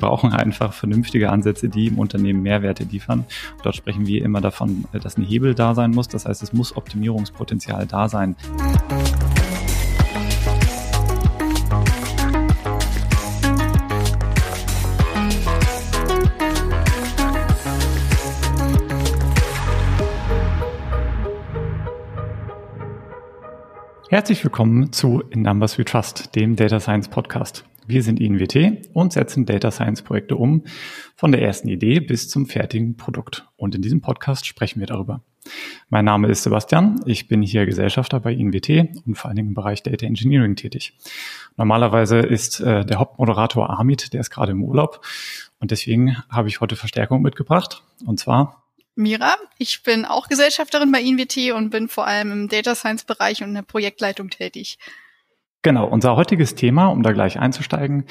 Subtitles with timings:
[0.00, 3.26] brauchen einfach vernünftige Ansätze, die im Unternehmen Mehrwerte liefern.
[3.62, 6.08] Dort sprechen wir immer davon, dass ein Hebel da sein muss.
[6.08, 8.34] Das heißt, es muss Optimierungspotenzial da sein.
[24.08, 27.69] Herzlich willkommen zu In Numbers We Trust, dem Data Science Podcast.
[27.90, 30.62] Wir sind INWT und setzen Data Science Projekte um,
[31.16, 33.48] von der ersten Idee bis zum fertigen Produkt.
[33.56, 35.24] Und in diesem Podcast sprechen wir darüber.
[35.88, 39.54] Mein Name ist Sebastian, ich bin hier Gesellschafter bei INWT und vor allen Dingen im
[39.54, 40.96] Bereich Data Engineering tätig.
[41.56, 45.04] Normalerweise ist äh, der Hauptmoderator Amit, der ist gerade im Urlaub
[45.58, 48.62] und deswegen habe ich heute Verstärkung mitgebracht und zwar
[48.94, 49.34] Mira.
[49.58, 53.48] Ich bin auch Gesellschafterin bei INWT und bin vor allem im Data Science Bereich und
[53.48, 54.78] in der Projektleitung tätig.
[55.62, 58.04] Genau, unser heutiges Thema, um da gleich einzusteigen,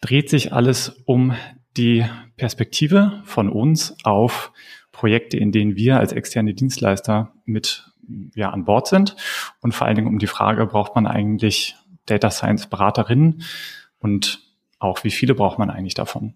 [0.00, 1.34] dreht sich alles um
[1.76, 2.04] die
[2.36, 4.52] Perspektive von uns auf
[4.90, 7.86] Projekte, in denen wir als externe Dienstleister mit
[8.34, 9.16] ja, an Bord sind
[9.60, 13.44] und vor allen Dingen um die Frage, braucht man eigentlich Data Science Beraterinnen
[14.00, 14.40] und
[14.80, 16.34] auch wie viele braucht man eigentlich davon?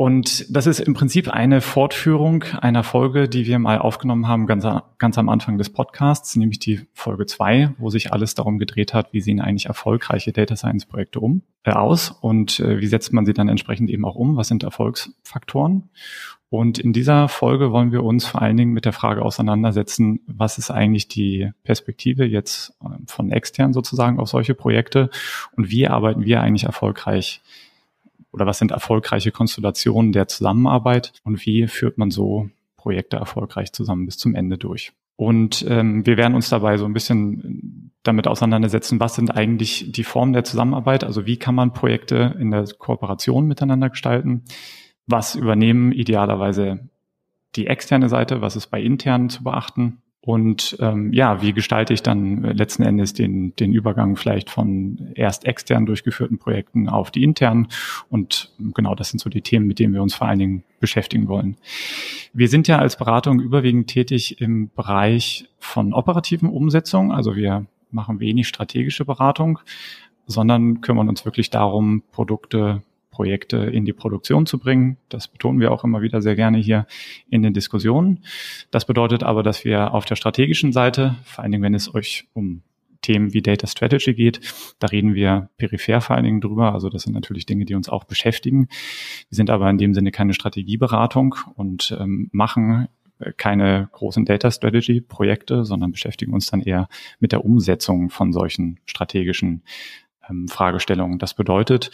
[0.00, 4.64] Und das ist im Prinzip eine Fortführung einer Folge, die wir mal aufgenommen haben, ganz,
[4.98, 9.12] ganz am Anfang des Podcasts, nämlich die Folge zwei, wo sich alles darum gedreht hat,
[9.12, 13.26] wie sehen eigentlich erfolgreiche Data Science Projekte um, äh, aus und äh, wie setzt man
[13.26, 15.90] sie dann entsprechend eben auch um, was sind Erfolgsfaktoren.
[16.48, 20.58] Und in dieser Folge wollen wir uns vor allen Dingen mit der Frage auseinandersetzen, was
[20.58, 25.10] ist eigentlich die Perspektive jetzt äh, von extern sozusagen auf solche Projekte
[25.56, 27.42] und wie arbeiten wir eigentlich erfolgreich
[28.32, 31.12] oder was sind erfolgreiche Konstellationen der Zusammenarbeit?
[31.24, 34.92] Und wie führt man so Projekte erfolgreich zusammen bis zum Ende durch.
[35.16, 40.04] Und ähm, wir werden uns dabei so ein bisschen damit auseinandersetzen, was sind eigentlich die
[40.04, 44.44] Formen der Zusammenarbeit, also wie kann man Projekte in der Kooperation miteinander gestalten,
[45.06, 46.88] was übernehmen idealerweise
[47.56, 52.02] die externe Seite, was ist bei internen zu beachten und ähm, ja, wie gestalte ich
[52.02, 57.68] dann letzten Endes den, den Übergang vielleicht von erst extern durchgeführten Projekten auf die internen?
[58.10, 61.28] Und genau das sind so die Themen, mit denen wir uns vor allen Dingen beschäftigen
[61.28, 61.56] wollen.
[62.34, 67.10] Wir sind ja als Beratung überwiegend tätig im Bereich von operativen Umsetzungen.
[67.10, 69.60] Also wir machen wenig strategische Beratung,
[70.26, 72.82] sondern kümmern uns wirklich darum, Produkte
[73.18, 74.96] Projekte in die Produktion zu bringen.
[75.08, 76.86] Das betonen wir auch immer wieder sehr gerne hier
[77.28, 78.20] in den Diskussionen.
[78.70, 82.28] Das bedeutet aber, dass wir auf der strategischen Seite, vor allen Dingen, wenn es euch
[82.32, 82.62] um
[83.02, 84.38] Themen wie Data Strategy geht.
[84.78, 86.72] Da reden wir peripher vor allen Dingen drüber.
[86.72, 88.68] Also das sind natürlich Dinge, die uns auch beschäftigen.
[89.28, 92.86] Wir sind aber in dem Sinne keine Strategieberatung und ähm, machen
[93.36, 98.78] keine großen Data Strategy Projekte, sondern beschäftigen uns dann eher mit der Umsetzung von solchen
[98.84, 99.64] strategischen
[100.30, 101.18] ähm, Fragestellungen.
[101.18, 101.90] Das bedeutet,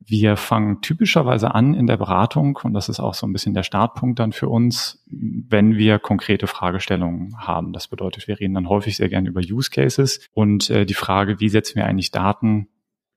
[0.00, 3.62] wir fangen typischerweise an in der Beratung, und das ist auch so ein bisschen der
[3.62, 7.72] Startpunkt dann für uns, wenn wir konkrete Fragestellungen haben.
[7.72, 11.40] Das bedeutet, wir reden dann häufig sehr gerne über Use Cases und äh, die Frage,
[11.40, 12.68] wie setzen wir eigentlich Daten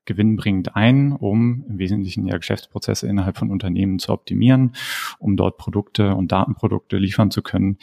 [0.04, 4.74] gewinnbringend ein, um im Wesentlichen ja Geschäftsprozesse innerhalb von Unternehmen zu optimieren,
[5.18, 7.78] um dort Produkte und Datenprodukte liefern zu können,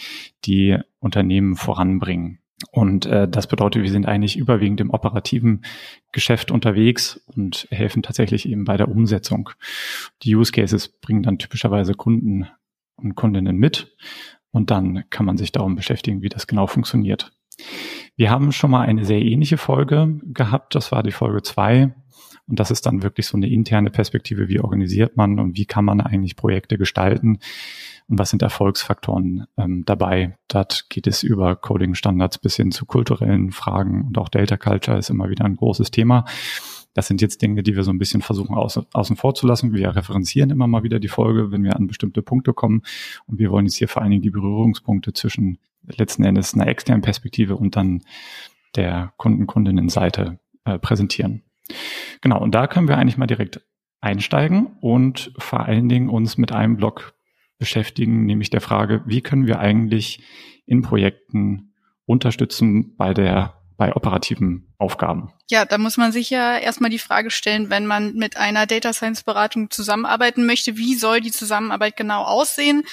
[0.45, 2.39] die Unternehmen voranbringen.
[2.72, 5.64] Und äh, das bedeutet, wir sind eigentlich überwiegend im operativen
[6.12, 9.50] Geschäft unterwegs und helfen tatsächlich eben bei der Umsetzung.
[10.24, 12.47] Die Use Cases bringen dann typischerweise Kunden
[12.97, 13.96] und Kundinnen mit
[14.52, 17.31] und dann kann man sich darum beschäftigen, wie das genau funktioniert.
[18.16, 21.94] Wir haben schon mal eine sehr ähnliche Folge gehabt, das war die Folge zwei
[22.49, 25.85] und das ist dann wirklich so eine interne Perspektive, wie organisiert man und wie kann
[25.85, 27.39] man eigentlich Projekte gestalten
[28.07, 30.37] und was sind Erfolgsfaktoren ähm, dabei.
[30.47, 35.09] Dort geht es über Coding-Standards bis hin zu kulturellen Fragen und auch Data Culture ist
[35.09, 36.25] immer wieder ein großes Thema.
[36.95, 39.73] Das sind jetzt Dinge, die wir so ein bisschen versuchen außen, außen vor zu lassen.
[39.73, 42.81] Wir referenzieren immer mal wieder die Folge, wenn wir an bestimmte Punkte kommen.
[43.27, 47.03] Und wir wollen jetzt hier vor allen Dingen die Berührungspunkte zwischen letzten Endes einer externen
[47.03, 48.01] Perspektive und dann
[48.75, 51.43] der Kunden-Kundinnen-Seite äh, präsentieren.
[52.21, 53.61] Genau, und da können wir eigentlich mal direkt
[54.01, 57.13] einsteigen und vor allen Dingen uns mit einem Block
[57.57, 60.23] beschäftigen, nämlich der Frage, wie können wir eigentlich
[60.66, 61.73] in Projekten
[62.05, 65.31] unterstützen bei der bei operativen Aufgaben.
[65.49, 68.91] Ja, da muss man sich ja erstmal die Frage stellen, wenn man mit einer Data
[68.91, 72.83] Science Beratung zusammenarbeiten möchte, wie soll die Zusammenarbeit genau aussehen?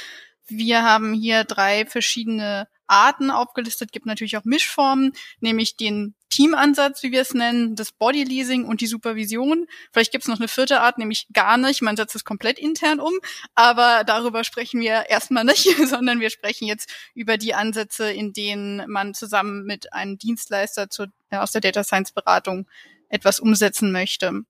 [0.46, 7.12] Wir haben hier drei verschiedene Arten aufgelistet, gibt natürlich auch Mischformen, nämlich den Teamansatz, wie
[7.12, 9.67] wir es nennen, das Bodyleasing und die Supervision.
[9.93, 11.83] Vielleicht gibt es noch eine vierte Art, nämlich gar nicht.
[11.83, 13.15] Man setzt es komplett intern um.
[13.55, 18.91] Aber darüber sprechen wir erstmal nicht, sondern wir sprechen jetzt über die Ansätze, in denen
[18.91, 22.67] man zusammen mit einem Dienstleister zu, äh, aus der Data Science Beratung
[23.09, 24.43] etwas umsetzen möchte.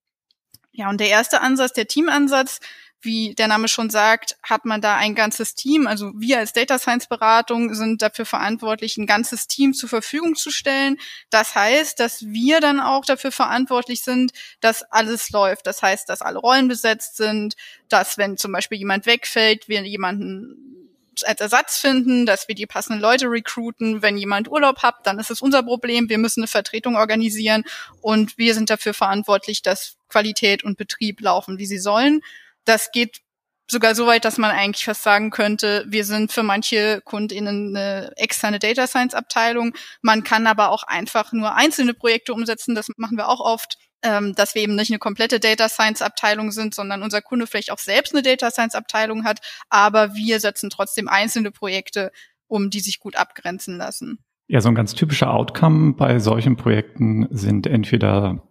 [0.73, 2.61] Ja, und der erste Ansatz, der Teamansatz,
[3.07, 5.87] wie der Name schon sagt, hat man da ein ganzes Team.
[5.87, 10.51] Also wir als Data Science Beratung sind dafür verantwortlich, ein ganzes Team zur Verfügung zu
[10.51, 10.99] stellen.
[11.31, 15.67] Das heißt, dass wir dann auch dafür verantwortlich sind, dass alles läuft.
[15.67, 17.57] Das heißt, dass alle Rollen besetzt sind,
[17.89, 20.77] dass wenn zum Beispiel jemand wegfällt, wir jemanden
[21.25, 24.03] als Ersatz finden, dass wir die passenden Leute recruiten.
[24.03, 26.09] Wenn jemand Urlaub hat, dann ist es unser Problem.
[26.11, 27.65] Wir müssen eine Vertretung organisieren
[28.03, 32.21] und wir sind dafür verantwortlich, dass Qualität und Betrieb laufen, wie sie sollen.
[32.67, 33.23] Das geht
[33.69, 38.13] sogar so weit, dass man eigentlich fast sagen könnte, wir sind für manche KundInnen eine
[38.17, 39.75] externe Data Science Abteilung.
[40.03, 42.75] Man kann aber auch einfach nur einzelne Projekte umsetzen.
[42.75, 46.53] Das machen wir auch oft, ähm, dass wir eben nicht eine komplette Data Science Abteilung
[46.53, 49.41] sind, sondern unser Kunde vielleicht auch selbst eine Data Science Abteilung hat.
[49.69, 52.13] Aber wir setzen trotzdem einzelne Projekte
[52.47, 54.19] um, die sich gut abgrenzen lassen.
[54.47, 58.47] Ja, so ein ganz typischer Outcome bei solchen Projekten sind entweder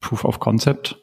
[0.00, 0.98] Proof of Concept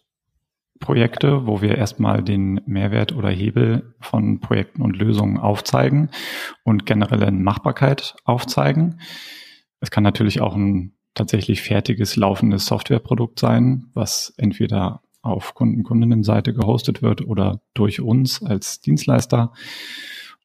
[0.79, 6.09] Projekte, wo wir erstmal den Mehrwert oder Hebel von Projekten und Lösungen aufzeigen
[6.63, 8.99] und generelle Machbarkeit aufzeigen.
[9.79, 16.53] Es kann natürlich auch ein tatsächlich fertiges, laufendes Softwareprodukt sein, was entweder auf Kunden, Kundinnenseite
[16.53, 19.53] gehostet wird oder durch uns als Dienstleister.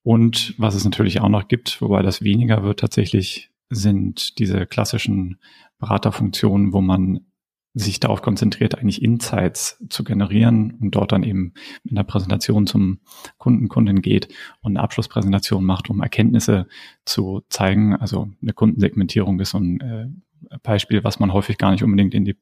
[0.03, 5.39] Und was es natürlich auch noch gibt, wobei das weniger wird tatsächlich, sind diese klassischen
[5.79, 7.21] Beraterfunktionen, wo man
[7.75, 13.01] sich darauf konzentriert, eigentlich Insights zu generieren und dort dann eben mit einer Präsentation zum
[13.39, 14.29] Kunden, Kundin geht
[14.61, 16.67] und eine Abschlusspräsentation macht, um Erkenntnisse
[17.05, 17.95] zu zeigen.
[17.95, 22.25] Also eine Kundensegmentierung ist so ein äh, Beispiel, was man häufig gar nicht unbedingt in
[22.25, 22.37] die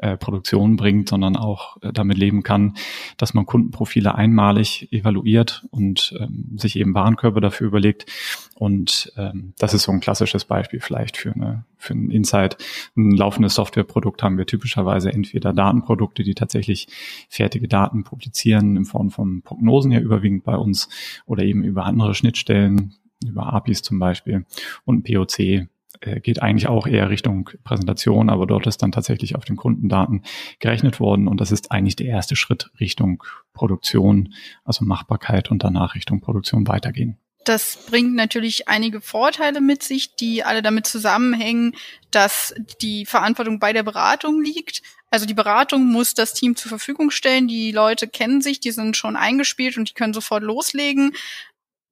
[0.00, 2.74] äh, Produktion bringt, sondern auch äh, damit leben kann,
[3.16, 8.06] dass man Kundenprofile einmalig evaluiert und ähm, sich eben Warenkörper dafür überlegt.
[8.54, 12.56] Und ähm, das ist so ein klassisches Beispiel vielleicht für, eine, für ein Insight.
[12.96, 16.88] Ein laufendes Softwareprodukt haben wir typischerweise entweder Datenprodukte, die tatsächlich
[17.28, 20.88] fertige Daten publizieren in Form von Prognosen ja überwiegend bei uns
[21.26, 22.94] oder eben über andere Schnittstellen,
[23.26, 24.46] über APIs zum Beispiel
[24.84, 25.68] und POC,
[26.00, 30.22] geht eigentlich auch eher Richtung Präsentation, aber dort ist dann tatsächlich auf den Kundendaten
[30.58, 35.94] gerechnet worden und das ist eigentlich der erste Schritt Richtung Produktion, also Machbarkeit und danach
[35.94, 37.18] Richtung Produktion weitergehen.
[37.44, 41.74] Das bringt natürlich einige Vorteile mit sich, die alle damit zusammenhängen,
[42.10, 44.82] dass die Verantwortung bei der Beratung liegt.
[45.10, 47.48] Also die Beratung muss das Team zur Verfügung stellen.
[47.48, 51.12] Die Leute kennen sich, die sind schon eingespielt und die können sofort loslegen,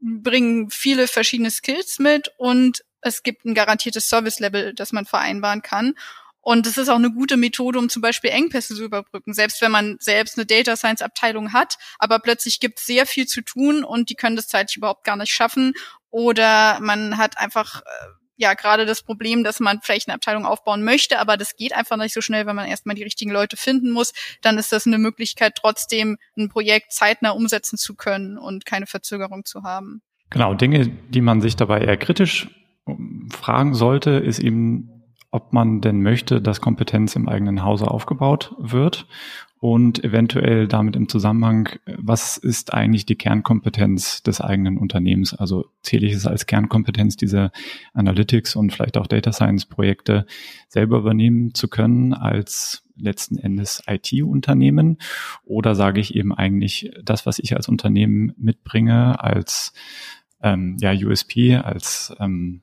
[0.00, 5.94] bringen viele verschiedene Skills mit und es gibt ein garantiertes Service-Level, das man vereinbaren kann.
[6.40, 9.34] Und es ist auch eine gute Methode, um zum Beispiel Engpässe zu überbrücken.
[9.34, 13.26] Selbst wenn man selbst eine Data Science Abteilung hat, aber plötzlich gibt es sehr viel
[13.26, 15.74] zu tun und die können das zeitlich überhaupt gar nicht schaffen.
[16.10, 18.06] Oder man hat einfach, äh,
[18.36, 21.98] ja, gerade das Problem, dass man vielleicht eine Abteilung aufbauen möchte, aber das geht einfach
[21.98, 24.14] nicht so schnell, wenn man erstmal die richtigen Leute finden muss.
[24.40, 29.44] Dann ist das eine Möglichkeit, trotzdem ein Projekt zeitnah umsetzen zu können und keine Verzögerung
[29.44, 30.00] zu haben.
[30.30, 32.48] Genau, Dinge, die man sich dabei eher kritisch
[33.30, 34.90] fragen sollte, ist eben,
[35.30, 39.06] ob man denn möchte, dass Kompetenz im eigenen Hause aufgebaut wird
[39.60, 45.34] und eventuell damit im Zusammenhang, was ist eigentlich die Kernkompetenz des eigenen Unternehmens?
[45.34, 47.50] Also zähle ich es als Kernkompetenz, diese
[47.92, 50.26] Analytics und vielleicht auch Data Science Projekte
[50.68, 54.98] selber übernehmen zu können als letzten Endes IT-Unternehmen?
[55.44, 59.72] Oder sage ich eben eigentlich das, was ich als Unternehmen mitbringe, als
[60.40, 62.62] ähm, ja, USP, als ähm,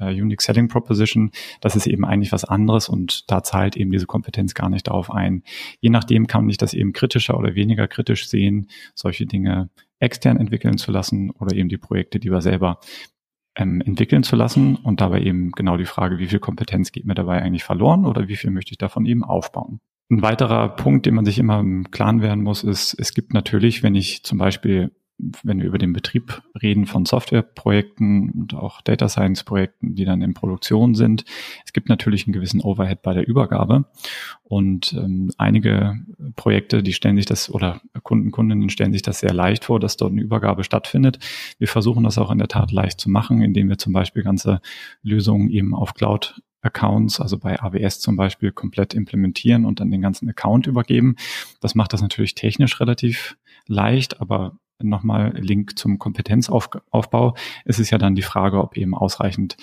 [0.00, 4.06] äh, Unique Selling Proposition, das ist eben eigentlich was anderes und da zahlt eben diese
[4.06, 5.42] Kompetenz gar nicht darauf ein.
[5.80, 10.78] Je nachdem kann ich das eben kritischer oder weniger kritisch sehen, solche Dinge extern entwickeln
[10.78, 12.78] zu lassen oder eben die Projekte, die wir selber
[13.56, 17.14] ähm, entwickeln zu lassen und dabei eben genau die Frage, wie viel Kompetenz geht mir
[17.14, 19.80] dabei eigentlich verloren oder wie viel möchte ich davon eben aufbauen.
[20.10, 23.82] Ein weiterer Punkt, den man sich immer im Klaren werden muss, ist, es gibt natürlich,
[23.82, 29.08] wenn ich zum Beispiel wenn wir über den Betrieb reden von Softwareprojekten und auch Data
[29.08, 31.24] Science Projekten, die dann in Produktion sind.
[31.64, 33.84] Es gibt natürlich einen gewissen Overhead bei der Übergabe
[34.42, 35.96] und ähm, einige
[36.36, 39.96] Projekte, die stellen sich das oder Kunden, Kundinnen stellen sich das sehr leicht vor, dass
[39.96, 41.18] dort eine Übergabe stattfindet.
[41.58, 44.60] Wir versuchen das auch in der Tat leicht zu machen, indem wir zum Beispiel ganze
[45.02, 50.00] Lösungen eben auf Cloud Accounts, also bei AWS zum Beispiel, komplett implementieren und dann den
[50.00, 51.16] ganzen Account übergeben.
[51.60, 57.34] Das macht das natürlich technisch relativ leicht, aber nochmal Link zum Kompetenzaufbau.
[57.64, 59.56] Es ist ja dann die Frage, ob eben ausreichend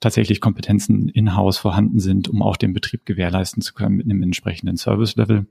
[0.00, 4.76] tatsächlich Kompetenzen in-house vorhanden sind, um auch den Betrieb gewährleisten zu können mit einem entsprechenden
[4.76, 5.46] Service-Level.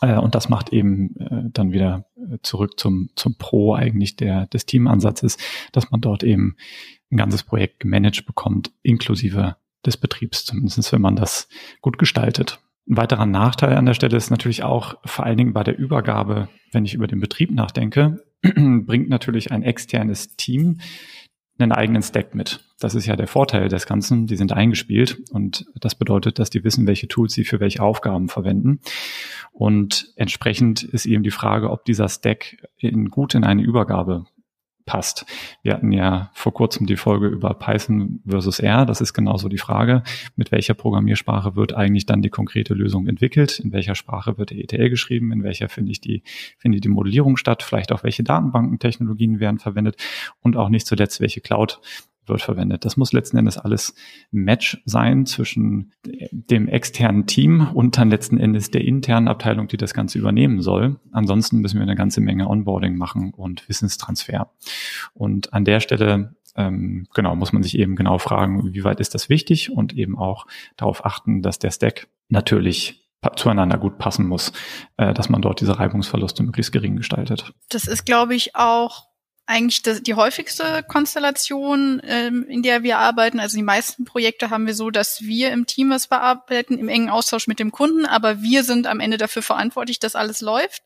[0.00, 4.46] Äh, und das macht eben äh, dann wieder äh, zurück zum, zum Pro eigentlich der,
[4.46, 5.38] des Teamansatzes,
[5.72, 6.56] dass man dort eben
[7.10, 11.48] ein ganzes Projekt gemanagt bekommt, inklusive des Betriebs, zumindest wenn man das
[11.80, 12.60] gut gestaltet.
[12.88, 16.48] Ein weiterer Nachteil an der Stelle ist natürlich auch vor allen Dingen bei der Übergabe,
[16.72, 20.80] wenn ich über den Betrieb nachdenke, bringt natürlich ein externes Team
[21.58, 22.60] einen eigenen Stack mit.
[22.78, 24.26] Das ist ja der Vorteil des Ganzen.
[24.26, 28.28] Die sind eingespielt und das bedeutet, dass die wissen, welche Tools sie für welche Aufgaben
[28.28, 28.80] verwenden.
[29.52, 34.26] Und entsprechend ist eben die Frage, ob dieser Stack in, gut in eine Übergabe
[34.88, 35.26] passt.
[35.62, 38.86] Wir hatten ja vor kurzem die Folge über Python versus R.
[38.86, 40.02] Das ist genauso die Frage,
[40.34, 43.60] mit welcher Programmiersprache wird eigentlich dann die konkrete Lösung entwickelt?
[43.60, 45.30] In welcher Sprache wird der ETL geschrieben?
[45.30, 46.22] In welcher finde ich die,
[46.56, 47.62] finde die Modellierung statt?
[47.62, 49.96] Vielleicht auch welche Datenbankentechnologien werden verwendet?
[50.40, 51.80] Und auch nicht zuletzt, welche Cloud
[52.28, 52.84] wird verwendet.
[52.84, 53.94] Das muss letzten Endes alles
[54.30, 55.92] Match sein zwischen
[56.30, 61.00] dem externen Team und dann letzten Endes der internen Abteilung, die das Ganze übernehmen soll.
[61.12, 64.52] Ansonsten müssen wir eine ganze Menge Onboarding machen und Wissenstransfer.
[65.14, 69.14] Und an der Stelle ähm, genau muss man sich eben genau fragen, wie weit ist
[69.14, 74.52] das wichtig und eben auch darauf achten, dass der Stack natürlich zueinander gut passen muss,
[74.96, 77.52] äh, dass man dort diese Reibungsverluste möglichst gering gestaltet.
[77.68, 79.08] Das ist, glaube ich, auch
[79.48, 83.40] eigentlich die häufigste Konstellation, ähm, in der wir arbeiten.
[83.40, 87.08] Also die meisten Projekte haben wir so, dass wir im Team was bearbeiten, im engen
[87.08, 90.82] Austausch mit dem Kunden, aber wir sind am Ende dafür verantwortlich, dass alles läuft.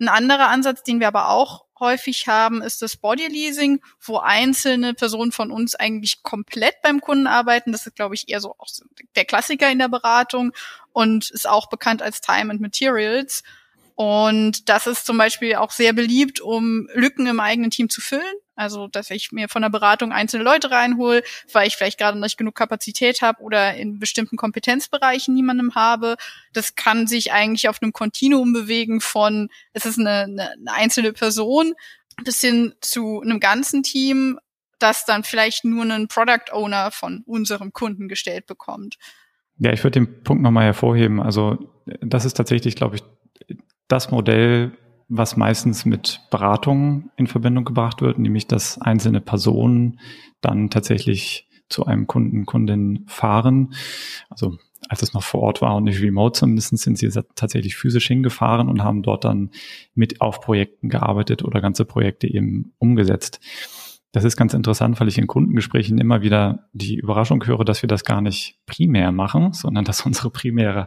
[0.00, 4.94] Ein anderer Ansatz, den wir aber auch häufig haben, ist das Body Leasing, wo einzelne
[4.94, 7.70] Personen von uns eigentlich komplett beim Kunden arbeiten.
[7.70, 8.66] Das ist, glaube ich, eher so auch
[9.14, 10.52] der Klassiker in der Beratung
[10.92, 13.44] und ist auch bekannt als Time and Materials.
[13.94, 18.22] Und das ist zum Beispiel auch sehr beliebt, um Lücken im eigenen Team zu füllen.
[18.54, 21.22] Also, dass ich mir von der Beratung einzelne Leute reinhole,
[21.52, 26.16] weil ich vielleicht gerade nicht genug Kapazität habe oder in bestimmten Kompetenzbereichen niemandem habe.
[26.52, 31.12] Das kann sich eigentlich auf einem Kontinuum bewegen von, es ist eine, eine, eine einzelne
[31.12, 31.74] Person
[32.24, 34.38] bis hin zu einem ganzen Team,
[34.78, 38.96] das dann vielleicht nur einen Product Owner von unserem Kunden gestellt bekommt.
[39.58, 41.20] Ja, ich würde den Punkt nochmal hervorheben.
[41.20, 41.70] Also
[42.00, 43.02] das ist tatsächlich, glaube ich,
[43.92, 44.72] das Modell,
[45.08, 50.00] was meistens mit Beratungen in Verbindung gebracht wird, nämlich dass einzelne Personen
[50.40, 53.74] dann tatsächlich zu einem Kunden, Kundin fahren.
[54.30, 54.56] Also
[54.88, 58.70] als es noch vor Ort war und nicht remote zumindest, sind sie tatsächlich physisch hingefahren
[58.70, 59.50] und haben dort dann
[59.94, 63.40] mit auf Projekten gearbeitet oder ganze Projekte eben umgesetzt.
[64.12, 67.88] Das ist ganz interessant, weil ich in Kundengesprächen immer wieder die Überraschung höre, dass wir
[67.88, 70.86] das gar nicht primär machen, sondern dass unsere primäre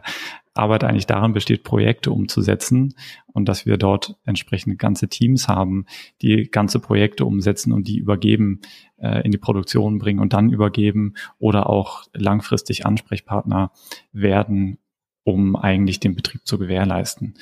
[0.54, 2.94] Arbeit eigentlich darin besteht, Projekte umzusetzen
[3.26, 5.86] und dass wir dort entsprechend ganze Teams haben,
[6.22, 8.60] die ganze Projekte umsetzen und die übergeben,
[8.96, 13.72] äh, in die Produktion bringen und dann übergeben oder auch langfristig Ansprechpartner
[14.12, 14.78] werden,
[15.24, 17.34] um eigentlich den Betrieb zu gewährleisten.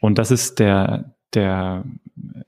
[0.00, 1.84] Und das ist der, der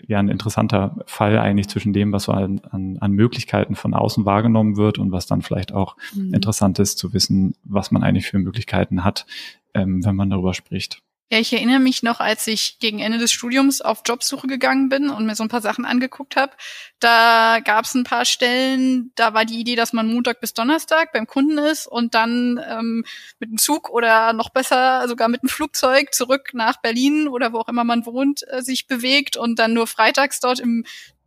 [0.07, 4.25] ja ein interessanter Fall eigentlich zwischen dem, was so an, an, an Möglichkeiten von außen
[4.25, 6.35] wahrgenommen wird und was dann vielleicht auch mhm.
[6.35, 9.27] interessant ist zu wissen, was man eigentlich für Möglichkeiten hat,
[9.75, 11.03] ähm, wenn man darüber spricht.
[11.33, 15.09] Ja, ich erinnere mich noch, als ich gegen Ende des Studiums auf Jobsuche gegangen bin
[15.09, 16.53] und mir so ein paar Sachen angeguckt habe.
[17.01, 21.11] Da gab es ein paar Stellen, da war die Idee, dass man Montag bis Donnerstag
[21.15, 23.07] beim Kunden ist und dann ähm,
[23.39, 27.61] mit dem Zug oder noch besser sogar mit dem Flugzeug zurück nach Berlin oder wo
[27.61, 30.85] auch immer man wohnt, äh, sich bewegt und dann nur freitags dort im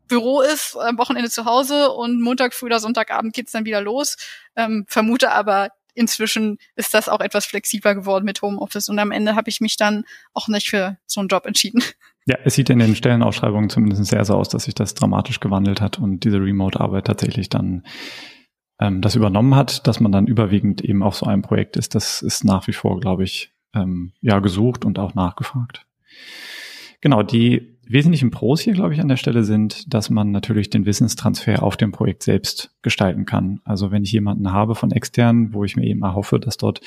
[0.08, 4.18] Büro ist, am Wochenende zu Hause und Montag früh oder Sonntagabend geht's dann wieder los.
[4.56, 9.36] Ähm, vermute aber, inzwischen ist das auch etwas flexibler geworden mit Homeoffice und am Ende
[9.36, 11.82] habe ich mich dann auch nicht für so einen Job entschieden.
[12.28, 15.80] Ja, es sieht in den Stellenausschreibungen zumindest sehr so aus, dass sich das dramatisch gewandelt
[15.80, 17.84] hat und diese Remote-Arbeit tatsächlich dann
[18.80, 21.96] ähm, das übernommen hat, dass man dann überwiegend eben auf so einem Projekt ist.
[21.96, 25.86] Das ist nach wie vor, glaube ich, ähm, ja gesucht und auch nachgefragt.
[27.02, 30.86] Genau, die wesentlichen Pros hier, glaube ich, an der Stelle sind, dass man natürlich den
[30.86, 33.62] Wissenstransfer auf dem Projekt selbst gestalten kann.
[33.64, 36.82] Also wenn ich jemanden habe von extern, wo ich mir eben erhoffe, dass dort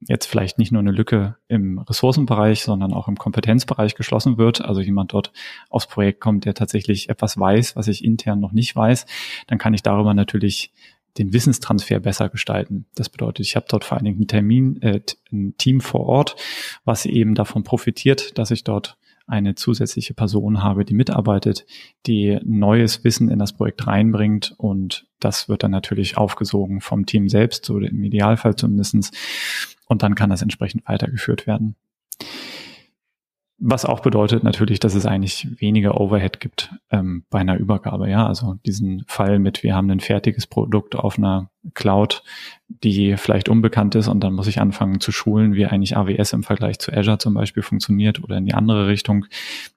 [0.00, 4.80] jetzt vielleicht nicht nur eine Lücke im Ressourcenbereich, sondern auch im Kompetenzbereich geschlossen wird, also
[4.80, 5.32] jemand dort
[5.70, 9.06] aufs Projekt kommt, der tatsächlich etwas weiß, was ich intern noch nicht weiß,
[9.48, 10.72] dann kann ich darüber natürlich
[11.16, 12.86] den Wissenstransfer besser gestalten.
[12.94, 15.00] Das bedeutet, ich habe dort vor allen Dingen einen Termin, äh,
[15.32, 16.36] ein Team vor Ort,
[16.84, 18.96] was eben davon profitiert, dass ich dort
[19.28, 21.66] eine zusätzliche Person habe, die mitarbeitet,
[22.06, 27.28] die neues Wissen in das Projekt reinbringt und das wird dann natürlich aufgesogen vom Team
[27.28, 29.10] selbst oder im Idealfall zumindestens
[29.86, 31.76] und dann kann das entsprechend weitergeführt werden.
[33.60, 38.08] Was auch bedeutet natürlich, dass es eigentlich weniger Overhead gibt ähm, bei einer Übergabe.
[38.08, 42.22] Ja, also diesen Fall mit, wir haben ein fertiges Produkt auf einer Cloud,
[42.68, 46.44] die vielleicht unbekannt ist und dann muss ich anfangen zu schulen, wie eigentlich AWS im
[46.44, 49.26] Vergleich zu Azure zum Beispiel funktioniert oder in die andere Richtung.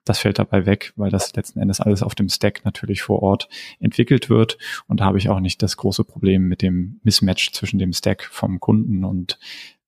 [0.04, 3.48] Das fällt dabei weg, weil das letzten Endes alles auf dem Stack natürlich vor Ort
[3.80, 7.80] entwickelt wird und da habe ich auch nicht das große Problem mit dem Mismatch zwischen
[7.80, 9.40] dem Stack vom Kunden und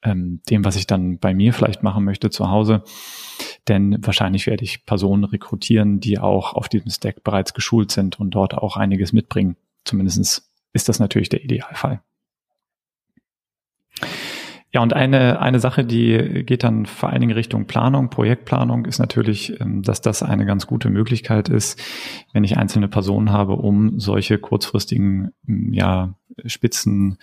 [0.05, 2.85] ähm, dem, was ich dann bei mir vielleicht machen möchte zu Hause.
[3.67, 8.31] Denn wahrscheinlich werde ich Personen rekrutieren, die auch auf diesem Stack bereits geschult sind und
[8.31, 9.57] dort auch einiges mitbringen.
[9.85, 12.03] Zumindest ist das natürlich der Idealfall.
[14.75, 18.99] Ja, und eine, eine Sache, die geht dann vor allen Dingen Richtung Planung, Projektplanung, ist
[18.99, 21.81] natürlich, ähm, dass das eine ganz gute Möglichkeit ist,
[22.33, 27.19] wenn ich einzelne Personen habe, um solche kurzfristigen, ja, Spitzen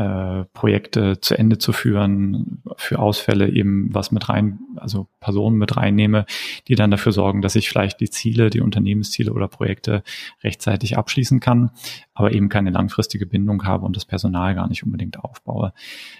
[0.00, 5.76] äh, Projekte zu Ende zu führen, für Ausfälle eben was mit rein, also Personen mit
[5.76, 6.24] reinnehme,
[6.68, 10.02] die dann dafür sorgen, dass ich vielleicht die Ziele, die Unternehmensziele oder Projekte
[10.42, 11.70] rechtzeitig abschließen kann,
[12.14, 15.74] aber eben keine langfristige Bindung habe und das Personal gar nicht unbedingt aufbaue.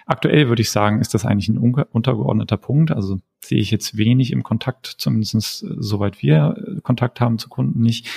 [0.04, 2.90] Aktuell würde ich sagen, ist das eigentlich ein untergeordneter Punkt.
[2.90, 8.08] Also sehe ich jetzt wenig im Kontakt, zumindest soweit wir Kontakt haben zu Kunden nicht.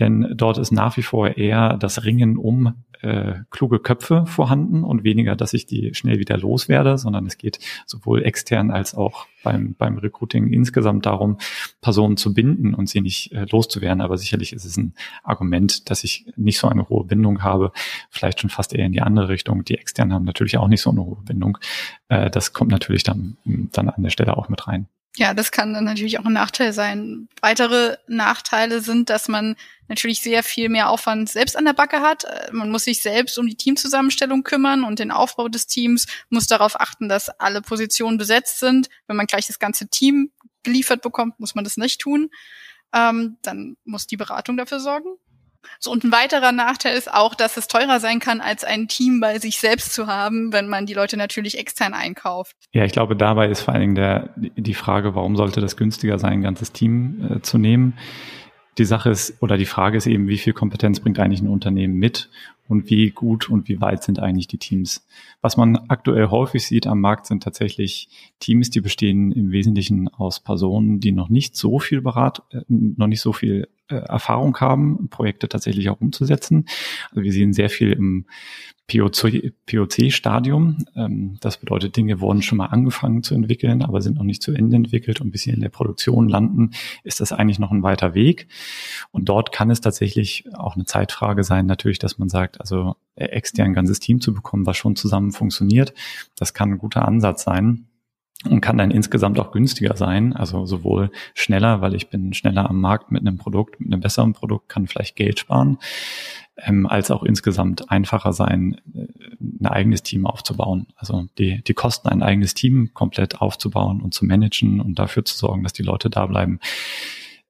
[0.00, 5.04] Denn dort ist nach wie vor eher das Ringen um äh, kluge Köpfe vorhanden und
[5.04, 9.74] weniger, dass ich die schnell wieder loswerde, sondern es geht sowohl extern als auch beim,
[9.74, 11.38] beim Recruiting insgesamt darum,
[11.82, 14.00] Personen zu binden und sie nicht äh, loszuwerden.
[14.00, 17.72] Aber sicherlich ist es ein Argument, dass ich nicht so eine hohe Bindung habe,
[18.08, 19.64] vielleicht schon fast eher in die andere Richtung.
[19.64, 21.58] Die externen haben natürlich auch nicht so eine hohe Bindung.
[22.08, 24.88] Äh, das kommt natürlich dann, dann an der Stelle auch mit rein.
[25.16, 27.28] Ja, das kann dann natürlich auch ein Nachteil sein.
[27.40, 29.54] Weitere Nachteile sind, dass man
[29.86, 32.24] natürlich sehr viel mehr Aufwand selbst an der Backe hat.
[32.24, 36.48] Äh, man muss sich selbst um die Teamzusammenstellung kümmern und den Aufbau des Teams, muss
[36.48, 38.88] darauf achten, dass alle Positionen besetzt sind.
[39.06, 40.32] Wenn man gleich das ganze Team
[40.64, 42.30] geliefert bekommt, muss man das nicht tun.
[42.92, 45.16] Ähm, dann muss die Beratung dafür sorgen.
[45.78, 49.20] So, und ein weiterer Nachteil ist auch, dass es teurer sein kann, als ein Team
[49.20, 52.56] bei sich selbst zu haben, wenn man die Leute natürlich extern einkauft.
[52.72, 56.18] Ja, ich glaube, dabei ist vor allen Dingen der, die Frage, warum sollte das günstiger
[56.18, 57.94] sein, ein ganzes Team äh, zu nehmen?
[58.78, 61.94] Die Sache ist, oder die Frage ist eben, wie viel Kompetenz bringt eigentlich ein Unternehmen
[61.94, 62.28] mit
[62.66, 65.06] und wie gut und wie weit sind eigentlich die Teams.
[65.42, 68.08] Was man aktuell häufig sieht am Markt sind tatsächlich
[68.40, 73.06] Teams, die bestehen im Wesentlichen aus Personen, die noch nicht so viel Berat, äh, noch
[73.06, 76.66] nicht so viel äh, Erfahrung haben, Projekte tatsächlich auch umzusetzen.
[77.10, 78.26] Also wir sehen sehr viel im
[78.86, 80.84] POC-Stadium.
[80.94, 84.52] Ähm, das bedeutet, Dinge wurden schon mal angefangen zu entwickeln, aber sind noch nicht zu
[84.52, 86.70] Ende entwickelt und bis sie in der Produktion landen,
[87.02, 88.48] ist das eigentlich noch ein weiter Weg.
[89.10, 93.26] Und dort kann es tatsächlich auch eine Zeitfrage sein, natürlich, dass man sagt, also äh,
[93.26, 95.94] extern ein ganzes Team zu bekommen, was schon zusammen funktioniert.
[96.36, 97.86] Das kann ein guter Ansatz sein
[98.48, 100.34] und kann dann insgesamt auch günstiger sein.
[100.34, 104.32] Also sowohl schneller, weil ich bin schneller am Markt mit einem Produkt, mit einem besseren
[104.32, 105.78] Produkt, kann vielleicht Geld sparen,
[106.58, 109.06] ähm, als auch insgesamt einfacher sein, äh,
[109.40, 110.88] ein eigenes Team aufzubauen.
[110.96, 115.36] Also die, die Kosten, ein eigenes Team komplett aufzubauen und zu managen und dafür zu
[115.36, 116.60] sorgen, dass die Leute da bleiben,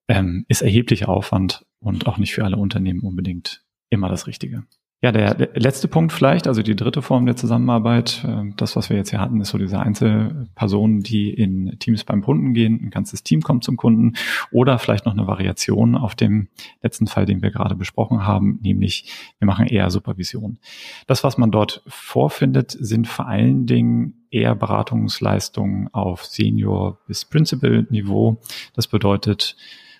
[0.09, 4.64] ähm, ist erheblicher Aufwand und auch nicht für alle Unternehmen unbedingt immer das Richtige.
[5.05, 8.97] Ja, der letzte Punkt vielleicht, also die dritte Form der Zusammenarbeit, äh, das, was wir
[8.97, 13.23] jetzt hier hatten, ist so diese Einzelpersonen, die in Teams beim Kunden gehen, ein ganzes
[13.23, 14.14] Team kommt zum Kunden
[14.51, 16.49] oder vielleicht noch eine Variation auf dem
[16.81, 20.59] letzten Fall, den wir gerade besprochen haben, nämlich wir machen eher Supervision.
[21.07, 27.87] Das, was man dort vorfindet, sind vor allen Dingen eher Beratungsleistungen auf Senior bis Principal
[27.90, 28.38] Niveau.
[28.73, 29.55] Das bedeutet,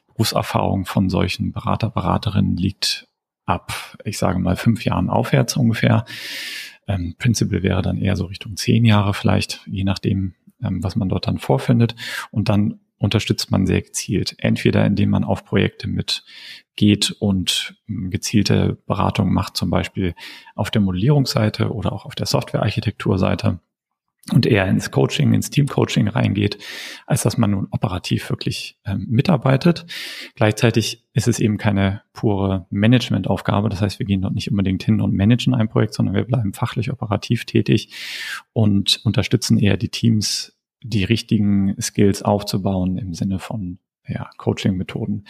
[0.07, 3.07] Berufserfahrung von solchen Berater, Beraterinnen liegt
[3.47, 6.05] ab, ich sage mal, fünf Jahren aufwärts ungefähr.
[6.87, 11.09] Ähm, Principal wäre dann eher so Richtung zehn Jahre vielleicht, je nachdem, ähm, was man
[11.09, 11.95] dort dann vorfindet.
[12.31, 14.35] Und dann unterstützt man sehr gezielt.
[14.39, 20.15] Entweder indem man auf Projekte mitgeht und ähm, gezielte Beratung macht, zum Beispiel
[20.55, 23.61] auf der Modellierungsseite oder auch auf der Softwarearchitekturseite
[24.33, 26.59] und eher ins Coaching, ins Team-Coaching reingeht,
[27.07, 29.85] als dass man nun operativ wirklich ähm, mitarbeitet.
[30.35, 33.69] Gleichzeitig ist es eben keine pure Managementaufgabe.
[33.69, 36.55] Das heißt, wir gehen dort nicht unbedingt hin und managen ein Projekt, sondern wir bleiben
[36.55, 37.91] fachlich operativ tätig
[38.55, 45.27] und unterstützen eher die Teams, die richtigen Skills aufzubauen im Sinne von ja, Coaching-Methoden.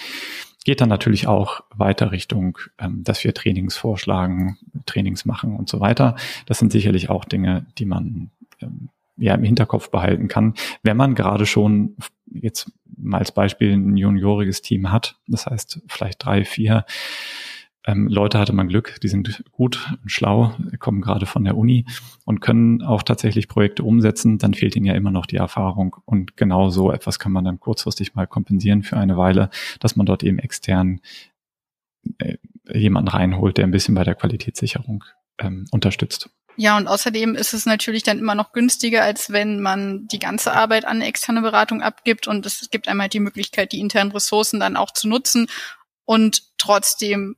[0.65, 5.81] Geht dann natürlich auch weiter Richtung, ähm, dass wir Trainings vorschlagen, Trainings machen und so
[5.81, 6.17] weiter.
[6.47, 8.31] Das sind sicherlich auch Dinge, die man
[9.17, 11.97] ja, im Hinterkopf behalten kann, wenn man gerade schon
[12.27, 16.85] jetzt mal als Beispiel ein junioriges Team hat, das heißt vielleicht drei, vier
[17.87, 21.85] ähm, Leute hatte man Glück, die sind gut und schlau, kommen gerade von der Uni
[22.25, 25.97] und können auch tatsächlich Projekte umsetzen, dann fehlt ihnen ja immer noch die Erfahrung.
[26.07, 29.51] Und genau so etwas kann man dann kurzfristig mal kompensieren für eine Weile,
[29.81, 31.01] dass man dort eben extern
[32.19, 32.37] äh,
[32.73, 35.05] jemanden reinholt, der ein bisschen bei der Qualitätssicherung
[35.39, 36.31] ähm, unterstützt.
[36.57, 40.53] Ja, und außerdem ist es natürlich dann immer noch günstiger, als wenn man die ganze
[40.53, 42.29] Arbeit an externe Beratung abgibt.
[42.29, 45.49] Und es gibt einmal die Möglichkeit, die internen Ressourcen dann auch zu nutzen
[46.05, 47.37] und trotzdem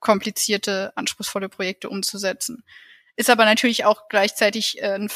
[0.00, 2.64] komplizierte, anspruchsvolle Projekte umzusetzen.
[3.16, 5.06] ist aber natürlich auch gleichzeitig äh,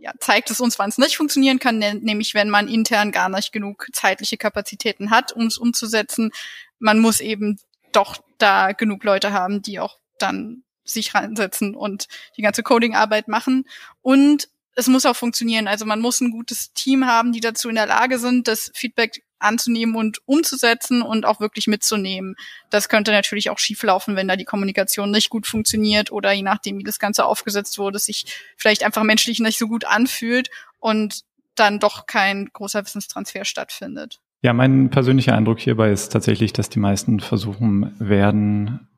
[0.00, 3.52] ja, zeigt es uns, wann es nicht funktionieren kann, nämlich wenn man intern gar nicht
[3.52, 6.32] genug zeitliche Kapazitäten hat, um es umzusetzen.
[6.78, 7.60] Man muss eben
[7.92, 13.64] doch da genug Leute haben, die auch dann sich reinsetzen und die ganze Coding-Arbeit machen.
[14.02, 15.68] Und es muss auch funktionieren.
[15.68, 19.22] Also man muss ein gutes Team haben, die dazu in der Lage sind, das Feedback
[19.38, 22.36] anzunehmen und umzusetzen und auch wirklich mitzunehmen.
[22.70, 26.78] Das könnte natürlich auch schieflaufen, wenn da die Kommunikation nicht gut funktioniert oder je nachdem,
[26.78, 31.22] wie das Ganze aufgesetzt wurde, sich vielleicht einfach menschlich nicht so gut anfühlt und
[31.54, 34.20] dann doch kein großer Wissenstransfer stattfindet.
[34.42, 38.88] Ja, mein persönlicher Eindruck hierbei ist tatsächlich, dass die meisten versuchen werden,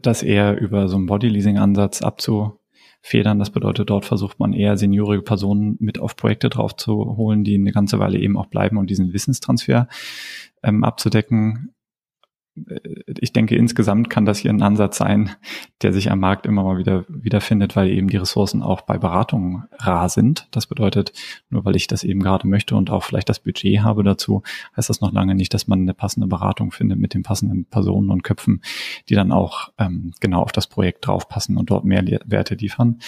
[0.00, 3.38] das eher über so einen Bodyleasing-Ansatz abzufedern.
[3.38, 7.54] Das bedeutet, dort versucht man eher seniorige Personen mit auf Projekte drauf zu holen, die
[7.54, 9.88] eine ganze Weile eben auch bleiben und diesen Wissenstransfer
[10.62, 11.74] ähm, abzudecken.
[12.56, 12.80] Äh,
[13.18, 15.30] ich denke, insgesamt kann das hier ein Ansatz sein,
[15.82, 19.64] der sich am Markt immer mal wieder wiederfindet, weil eben die Ressourcen auch bei Beratungen
[19.78, 20.48] rar sind.
[20.50, 21.12] Das bedeutet,
[21.48, 24.42] nur weil ich das eben gerade möchte und auch vielleicht das Budget habe dazu,
[24.76, 28.10] heißt das noch lange nicht, dass man eine passende Beratung findet mit den passenden Personen
[28.10, 28.62] und Köpfen,
[29.08, 33.00] die dann auch ähm, genau auf das Projekt draufpassen und dort mehr Werte liefern.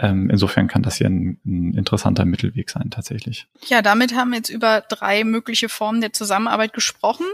[0.00, 3.48] Ähm, insofern kann das hier ein, ein, interessanter Mittelweg sein tatsächlich.
[3.66, 7.26] Ja, damit haben wir jetzt über drei mögliche Formen der Zusammenarbeit gesprochen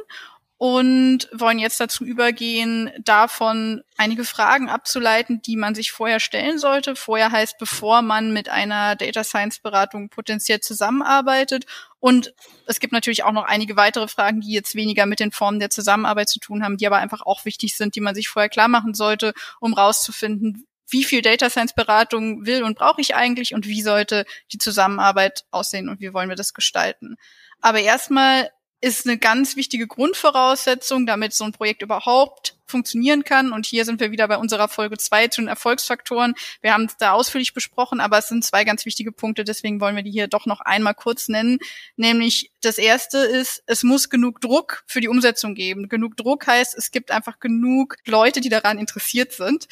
[0.59, 6.97] und wollen jetzt dazu übergehen, davon einige Fragen abzuleiten, die man sich vorher stellen sollte.
[6.97, 11.67] Vorher heißt, bevor man mit einer Data Science Beratung potenziell zusammenarbeitet.
[12.01, 12.33] Und
[12.67, 15.69] es gibt natürlich auch noch einige weitere Fragen, die jetzt weniger mit den Formen der
[15.69, 18.69] Zusammenarbeit zu tun haben, die aber einfach auch wichtig sind, die man sich vorher klar
[18.69, 23.67] machen sollte, um rauszufinden, wie viel Data Science Beratung will und brauche ich eigentlich und
[23.67, 27.17] wie sollte die Zusammenarbeit aussehen und wie wollen wir das gestalten.
[27.61, 33.53] Aber erstmal ist eine ganz wichtige Grundvoraussetzung, damit so ein Projekt überhaupt funktionieren kann.
[33.53, 36.35] Und hier sind wir wieder bei unserer Folge zwei zu den Erfolgsfaktoren.
[36.61, 39.97] Wir haben es da ausführlich besprochen, aber es sind zwei ganz wichtige Punkte, deswegen wollen
[39.97, 41.59] wir die hier doch noch einmal kurz nennen.
[41.97, 45.89] Nämlich das erste ist, es muss genug Druck für die Umsetzung geben.
[45.89, 49.69] Genug Druck heißt, es gibt einfach genug Leute, die daran interessiert sind.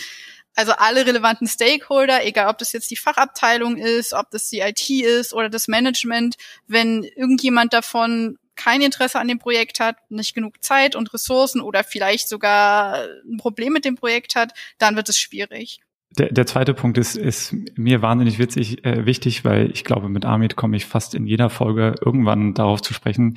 [0.56, 4.88] Also alle relevanten Stakeholder, egal ob das jetzt die Fachabteilung ist, ob das die IT
[4.88, 6.36] ist oder das Management,
[6.68, 11.84] wenn irgendjemand davon kein Interesse an dem Projekt hat, nicht genug Zeit und Ressourcen oder
[11.84, 15.80] vielleicht sogar ein Problem mit dem Projekt hat, dann wird es schwierig.
[16.16, 20.24] Der, der zweite Punkt ist, ist mir wahnsinnig witzig, äh, wichtig, weil ich glaube, mit
[20.24, 23.36] Amit komme ich fast in jeder Folge irgendwann darauf zu sprechen,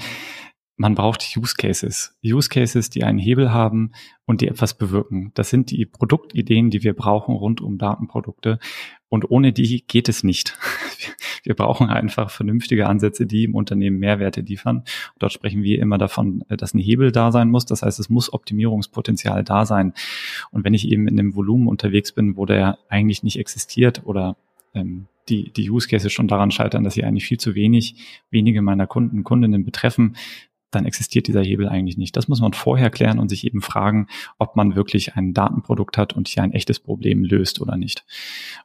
[0.78, 2.16] man braucht Use Cases.
[2.24, 3.94] Use Cases, die einen Hebel haben
[4.26, 5.32] und die etwas bewirken.
[5.34, 8.60] Das sind die Produktideen, die wir brauchen rund um Datenprodukte.
[9.10, 10.58] Und ohne die geht es nicht.
[11.44, 14.80] Wir brauchen einfach vernünftige Ansätze, die im Unternehmen Mehrwerte liefern.
[14.80, 14.86] Und
[15.20, 17.66] dort sprechen wir immer davon, dass ein Hebel da sein muss.
[17.66, 19.94] Das heißt, es muss Optimierungspotenzial da sein.
[20.52, 24.36] Und wenn ich eben in einem Volumen unterwegs bin, wo der eigentlich nicht existiert oder
[24.74, 27.96] ähm, die, die Use Cases schon daran scheitern, dass sie eigentlich viel zu wenig,
[28.30, 30.18] wenige meiner Kunden, Kundinnen betreffen,
[30.78, 32.16] dann existiert dieser Hebel eigentlich nicht.
[32.16, 36.14] Das muss man vorher klären und sich eben fragen, ob man wirklich ein Datenprodukt hat
[36.14, 38.06] und hier ein echtes Problem löst oder nicht.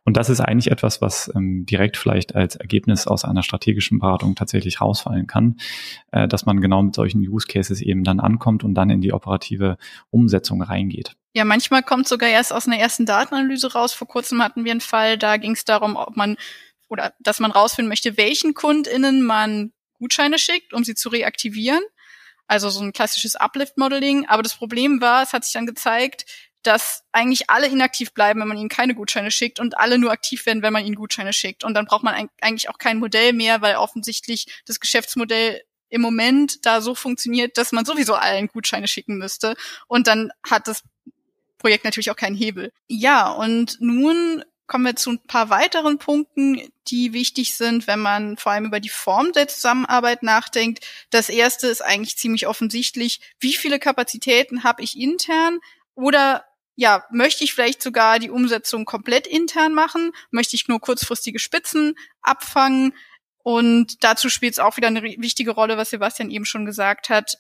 [0.05, 4.35] Und das ist eigentlich etwas, was ähm, direkt vielleicht als Ergebnis aus einer strategischen Beratung
[4.35, 5.57] tatsächlich rausfallen kann,
[6.13, 9.13] äh, dass man genau mit solchen Use Cases eben dann ankommt und dann in die
[9.13, 9.79] operative
[10.11, 11.17] Umsetzung reingeht.
[11.35, 13.95] Ja, manchmal kommt sogar erst aus einer ersten Datenanalyse raus.
[13.95, 16.37] Vor kurzem hatten wir einen Fall, da ging es darum, ob man
[16.89, 19.73] oder dass man rausfinden möchte, welchen KundInnen man
[20.03, 21.81] Gutscheine schickt, um sie zu reaktivieren.
[22.53, 24.27] Also so ein klassisches Uplift-Modeling.
[24.29, 26.27] Aber das Problem war, es hat sich dann gezeigt,
[26.63, 30.45] dass eigentlich alle inaktiv bleiben, wenn man ihnen keine Gutscheine schickt und alle nur aktiv
[30.45, 31.65] werden, wenn man ihnen Gutscheine schickt.
[31.65, 36.67] Und dann braucht man eigentlich auch kein Modell mehr, weil offensichtlich das Geschäftsmodell im Moment
[36.67, 39.57] da so funktioniert, dass man sowieso allen Gutscheine schicken müsste.
[39.87, 40.83] Und dann hat das
[41.57, 42.71] Projekt natürlich auch keinen Hebel.
[42.87, 46.59] Ja, und nun kommen wir zu ein paar weiteren Punkten,
[46.89, 50.83] die wichtig sind, wenn man vor allem über die Form der Zusammenarbeit nachdenkt.
[51.11, 55.59] Das erste ist eigentlich ziemlich offensichtlich, wie viele Kapazitäten habe ich intern
[55.95, 60.13] oder ja, möchte ich vielleicht sogar die Umsetzung komplett intern machen?
[60.31, 62.95] Möchte ich nur kurzfristige Spitzen abfangen?
[63.43, 67.37] Und dazu spielt es auch wieder eine wichtige Rolle, was Sebastian eben schon gesagt hat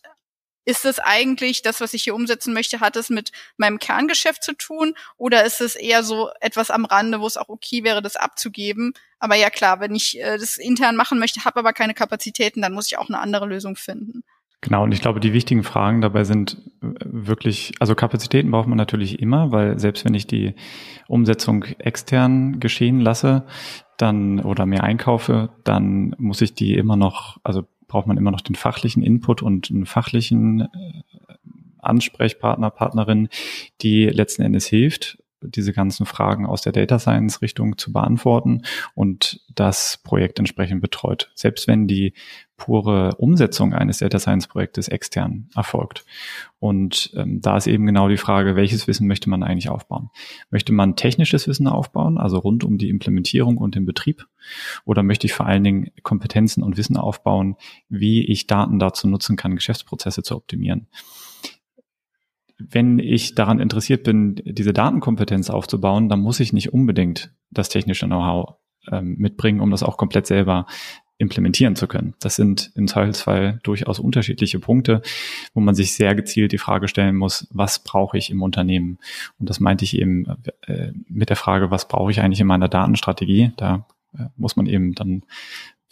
[0.64, 4.55] ist es eigentlich, das, was ich hier umsetzen möchte, hat es mit meinem Kerngeschäft zu
[4.55, 8.16] tun oder ist es eher so etwas am Rande, wo es auch okay wäre, das
[8.16, 8.94] abzugeben?
[9.18, 12.72] Aber ja klar, wenn ich äh, das intern machen möchte, habe aber keine Kapazitäten, dann
[12.72, 14.22] muss ich auch eine andere Lösung finden.
[14.62, 18.79] Genau, und ich glaube, die wichtigen Fragen dabei sind äh, wirklich, also Kapazitäten braucht man
[18.79, 20.55] natürlich immer, weil selbst wenn ich die
[21.09, 23.44] Umsetzung extern geschehen lasse,
[23.98, 28.40] dann oder mehr einkaufe, dann muss ich die immer noch, also braucht man immer noch
[28.40, 30.66] den fachlichen Input und einen fachlichen äh,
[31.78, 33.28] Ansprechpartner, Partnerin,
[33.83, 38.62] die letzten Endes hilft, diese ganzen Fragen aus der Data Science Richtung zu beantworten
[38.94, 41.31] und das Projekt entsprechend betreut.
[41.35, 42.14] Selbst wenn die
[42.57, 46.05] pure Umsetzung eines Data Science Projektes extern erfolgt.
[46.61, 50.11] Und ähm, da ist eben genau die Frage, welches Wissen möchte man eigentlich aufbauen?
[50.50, 54.26] Möchte man technisches Wissen aufbauen, also rund um die Implementierung und den Betrieb?
[54.85, 57.57] Oder möchte ich vor allen Dingen Kompetenzen und Wissen aufbauen,
[57.88, 60.87] wie ich Daten dazu nutzen kann, Geschäftsprozesse zu optimieren?
[62.70, 68.07] Wenn ich daran interessiert bin, diese Datenkompetenz aufzubauen, dann muss ich nicht unbedingt das technische
[68.07, 68.57] Know-how
[68.90, 70.66] ähm, mitbringen, um das auch komplett selber
[71.18, 72.14] implementieren zu können.
[72.20, 75.03] Das sind im Zweifelsfall durchaus unterschiedliche Punkte,
[75.55, 78.98] wo man sich sehr gezielt die Frage stellen muss, was brauche ich im Unternehmen?
[79.38, 80.27] Und das meinte ich eben
[80.66, 83.53] äh, mit der Frage, was brauche ich eigentlich in meiner Datenstrategie?
[83.57, 83.87] Da
[84.18, 85.22] äh, muss man eben dann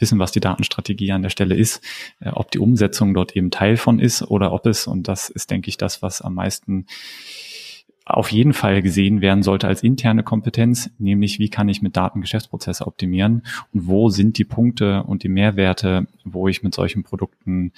[0.00, 1.82] wissen, was die Datenstrategie an der Stelle ist,
[2.20, 5.50] äh, ob die Umsetzung dort eben Teil von ist oder ob es, und das ist,
[5.50, 6.86] denke ich, das, was am meisten
[8.04, 12.20] auf jeden Fall gesehen werden sollte als interne Kompetenz, nämlich wie kann ich mit Daten
[12.20, 17.72] Geschäftsprozesse optimieren und wo sind die Punkte und die Mehrwerte, wo ich mit solchen Produkten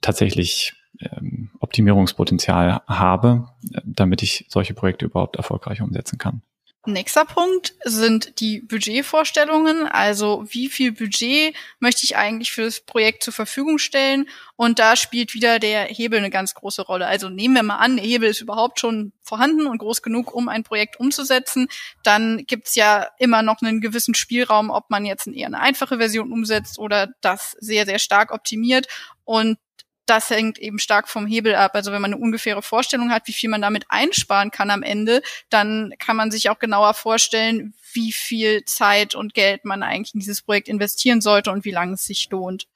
[0.00, 3.48] tatsächlich ähm, Optimierungspotenzial habe,
[3.84, 6.42] damit ich solche Projekte überhaupt erfolgreich umsetzen kann.
[6.86, 9.88] Nächster Punkt sind die Budgetvorstellungen.
[9.88, 14.28] Also wie viel Budget möchte ich eigentlich für das Projekt zur Verfügung stellen?
[14.56, 17.06] Und da spielt wieder der Hebel eine ganz große Rolle.
[17.06, 20.50] Also nehmen wir mal an, der Hebel ist überhaupt schon vorhanden und groß genug, um
[20.50, 21.68] ein Projekt umzusetzen.
[22.02, 26.32] Dann gibt's ja immer noch einen gewissen Spielraum, ob man jetzt eher eine einfache Version
[26.32, 28.88] umsetzt oder das sehr, sehr stark optimiert.
[29.24, 29.56] Und
[30.06, 31.72] das hängt eben stark vom Hebel ab.
[31.74, 35.22] Also wenn man eine ungefähre Vorstellung hat, wie viel man damit einsparen kann am Ende,
[35.50, 40.20] dann kann man sich auch genauer vorstellen, wie viel Zeit und Geld man eigentlich in
[40.20, 42.68] dieses Projekt investieren sollte und wie lange es sich lohnt,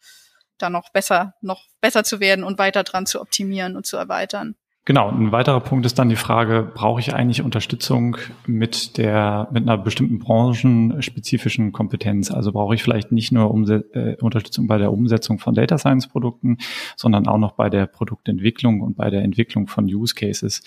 [0.56, 4.56] da noch besser, noch besser zu werden und weiter dran zu optimieren und zu erweitern.
[4.88, 9.64] Genau, ein weiterer Punkt ist dann die Frage, brauche ich eigentlich Unterstützung mit der, mit
[9.64, 12.30] einer bestimmten branchenspezifischen Kompetenz?
[12.30, 16.08] Also brauche ich vielleicht nicht nur Umse äh, Unterstützung bei der Umsetzung von Data Science
[16.08, 16.56] Produkten,
[16.96, 20.62] sondern auch noch bei der Produktentwicklung und bei der Entwicklung von Use Cases.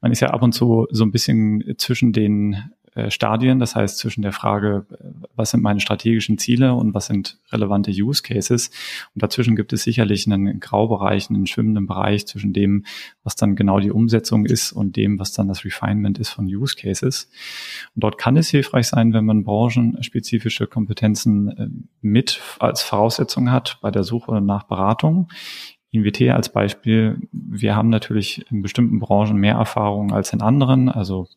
[0.00, 2.70] Man ist ja ab und zu so ein bisschen zwischen den
[3.10, 4.86] Stadien, das heißt zwischen der Frage,
[5.34, 8.70] was sind meine strategischen Ziele und was sind relevante Use Cases.
[9.14, 12.84] Und dazwischen gibt es sicherlich einen Graubereich, einen schwimmenden Bereich zwischen dem,
[13.22, 16.74] was dann genau die Umsetzung ist und dem, was dann das Refinement ist von Use
[16.76, 17.30] Cases.
[17.94, 21.68] Und dort kann es hilfreich sein, wenn man branchenspezifische Kompetenzen äh,
[22.00, 25.28] mit als Voraussetzung hat bei der Suche nach Beratung.
[25.90, 27.18] INVT als Beispiel.
[27.32, 30.88] Wir haben natürlich in bestimmten Branchen mehr Erfahrung als in anderen.
[30.88, 31.28] Also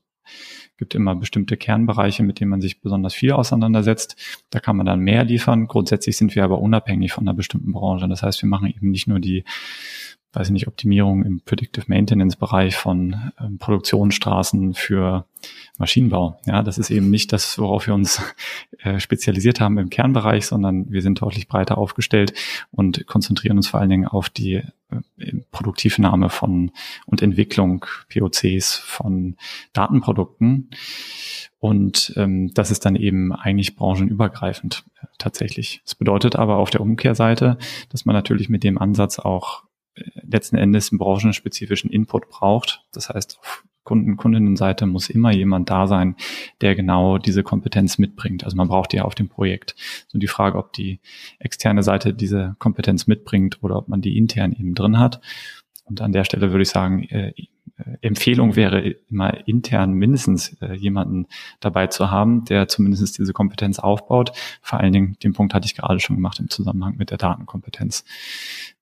[0.80, 4.15] gibt immer bestimmte Kernbereiche, mit denen man sich besonders viel auseinandersetzt.
[4.50, 5.68] Da kann man dann mehr liefern.
[5.68, 8.08] Grundsätzlich sind wir aber unabhängig von einer bestimmten Branche.
[8.08, 9.44] Das heißt, wir machen eben nicht nur die
[10.34, 15.26] weiß ich nicht, Optimierung im Predictive Maintenance Bereich von ähm, Produktionsstraßen für
[15.78, 16.39] Maschinenbau.
[16.46, 18.22] Ja, das ist eben nicht das, worauf wir uns
[18.80, 22.34] äh, spezialisiert haben im Kernbereich, sondern wir sind deutlich breiter aufgestellt
[22.72, 24.56] und konzentrieren uns vor allen Dingen auf die
[24.92, 26.72] äh, Produktivnahme von
[27.06, 29.36] und Entwicklung POCs von
[29.74, 30.70] Datenprodukten.
[31.58, 35.82] Und ähm, das ist dann eben eigentlich branchenübergreifend äh, tatsächlich.
[35.84, 37.58] Das bedeutet aber auf der Umkehrseite,
[37.89, 39.63] dass man natürlich mit dem Ansatz auch
[40.22, 42.86] letzten Endes einen branchenspezifischen Input braucht.
[42.92, 46.16] Das heißt, auf Kunden, Kundinnenseite muss immer jemand da sein,
[46.62, 48.44] der genau diese Kompetenz mitbringt.
[48.44, 49.76] Also man braucht die ja auf dem Projekt.
[50.08, 51.00] So die Frage, ob die
[51.40, 55.22] externe Seite diese Kompetenz mitbringt oder ob man die intern eben drin hat.
[55.86, 57.34] Und an der Stelle würde ich sagen, äh,
[58.02, 61.28] Empfehlung wäre immer intern mindestens äh, jemanden
[61.60, 64.34] dabei zu haben, der zumindest diese Kompetenz aufbaut.
[64.62, 68.04] Vor allen Dingen, den Punkt hatte ich gerade schon gemacht im Zusammenhang mit der Datenkompetenz.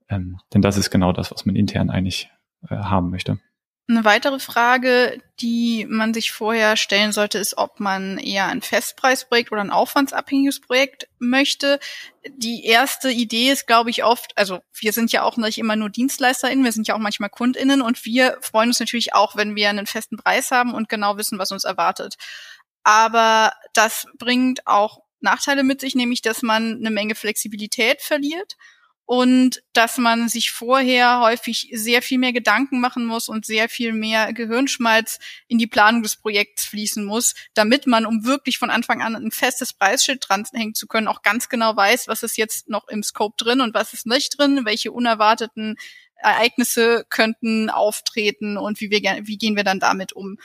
[0.09, 2.29] Ähm, denn das ist genau das, was man intern eigentlich
[2.69, 3.39] äh, haben möchte.
[3.89, 9.53] Eine weitere Frage, die man sich vorher stellen sollte, ist, ob man eher ein Festpreisprojekt
[9.53, 11.79] oder ein aufwandsabhängiges Projekt möchte.
[12.27, 15.89] Die erste Idee ist, glaube ich, oft, also wir sind ja auch nicht immer nur
[15.89, 19.69] DienstleisterInnen, wir sind ja auch manchmal KundInnen und wir freuen uns natürlich auch, wenn wir
[19.69, 22.15] einen festen Preis haben und genau wissen, was uns erwartet.
[22.83, 28.57] Aber das bringt auch Nachteile mit sich, nämlich, dass man eine Menge Flexibilität verliert
[29.07, 33.93] und dass man sich vorher häufig sehr viel mehr Gedanken machen muss und sehr viel
[33.93, 39.01] mehr Gehirnschmalz in die Planung des Projekts fließen muss, damit man, um wirklich von Anfang
[39.01, 42.89] an ein festes Preisschild dranhängen zu können, auch ganz genau weiß, was ist jetzt noch
[42.89, 45.77] im Scope drin und was ist nicht drin, welche unerwarteten
[46.17, 50.37] Ereignisse könnten auftreten und wie, wir, wie gehen wir dann damit um.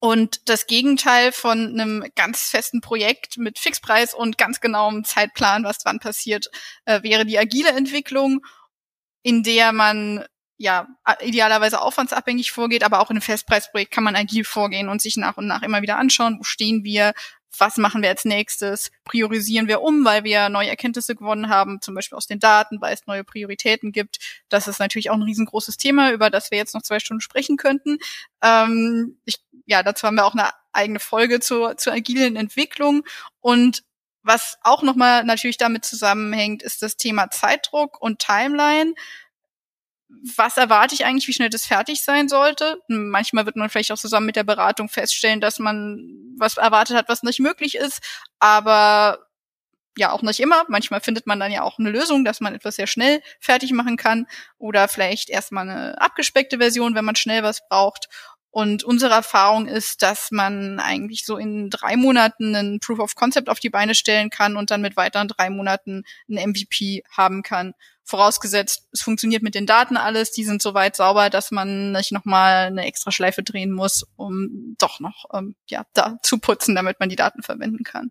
[0.00, 5.78] Und das Gegenteil von einem ganz festen Projekt mit Fixpreis und ganz genauem Zeitplan, was
[5.84, 6.48] wann passiert,
[6.84, 8.44] äh, wäre die agile Entwicklung,
[9.22, 10.24] in der man
[10.56, 10.88] ja
[11.20, 15.36] idealerweise aufwandsabhängig vorgeht, aber auch in einem Festpreisprojekt kann man agil vorgehen und sich nach
[15.36, 17.12] und nach immer wieder anschauen, wo stehen wir,
[17.56, 21.94] was machen wir als nächstes, priorisieren wir um, weil wir neue Erkenntnisse gewonnen haben, zum
[21.94, 24.18] Beispiel aus den Daten, weil es neue Prioritäten gibt.
[24.48, 27.56] Das ist natürlich auch ein riesengroßes Thema, über das wir jetzt noch zwei Stunden sprechen
[27.56, 27.98] könnten.
[28.42, 33.04] Ähm, ich, ja, dazu haben wir auch eine eigene Folge zur, zur agilen Entwicklung.
[33.40, 33.84] Und
[34.22, 38.94] was auch nochmal natürlich damit zusammenhängt, ist das Thema Zeitdruck und Timeline
[40.36, 42.80] was erwarte ich eigentlich, wie schnell das fertig sein sollte.
[42.88, 47.10] Manchmal wird man vielleicht auch zusammen mit der Beratung feststellen, dass man was erwartet hat,
[47.10, 48.00] was nicht möglich ist,
[48.38, 49.18] aber
[49.98, 50.64] ja auch nicht immer.
[50.68, 53.96] Manchmal findet man dann ja auch eine Lösung, dass man etwas sehr schnell fertig machen
[53.96, 54.26] kann
[54.56, 58.08] oder vielleicht erstmal eine abgespeckte Version, wenn man schnell was braucht.
[58.50, 63.48] Und unsere Erfahrung ist, dass man eigentlich so in drei Monaten einen Proof of Concept
[63.48, 67.74] auf die Beine stellen kann und dann mit weiteren drei Monaten ein MVP haben kann.
[68.04, 72.68] Vorausgesetzt, es funktioniert mit den Daten alles, die sind soweit sauber, dass man nicht nochmal
[72.68, 77.10] eine extra Schleife drehen muss, um doch noch ähm, ja, da zu putzen, damit man
[77.10, 78.10] die Daten verwenden kann.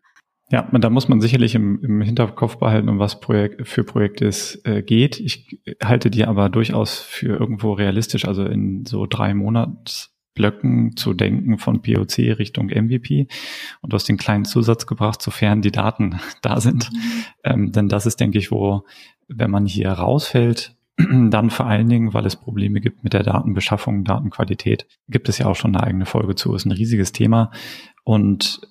[0.50, 4.62] Ja, da muss man sicherlich im, im Hinterkopf behalten, um was Projekt, für Projekte es
[4.64, 5.20] äh, geht.
[5.20, 11.14] Ich halte die aber durchaus für irgendwo realistisch, also in so drei Monats Blöcken zu
[11.14, 13.28] denken von POC Richtung MVP.
[13.82, 16.92] Und du hast den kleinen Zusatz gebracht, sofern die Daten da sind.
[16.92, 17.00] Mhm.
[17.44, 18.84] Ähm, denn das ist, denke ich, wo,
[19.28, 24.04] wenn man hier rausfällt, dann vor allen Dingen, weil es Probleme gibt mit der Datenbeschaffung,
[24.04, 26.54] Datenqualität, gibt es ja auch schon eine eigene Folge zu.
[26.54, 27.52] Ist ein riesiges Thema
[28.04, 28.62] und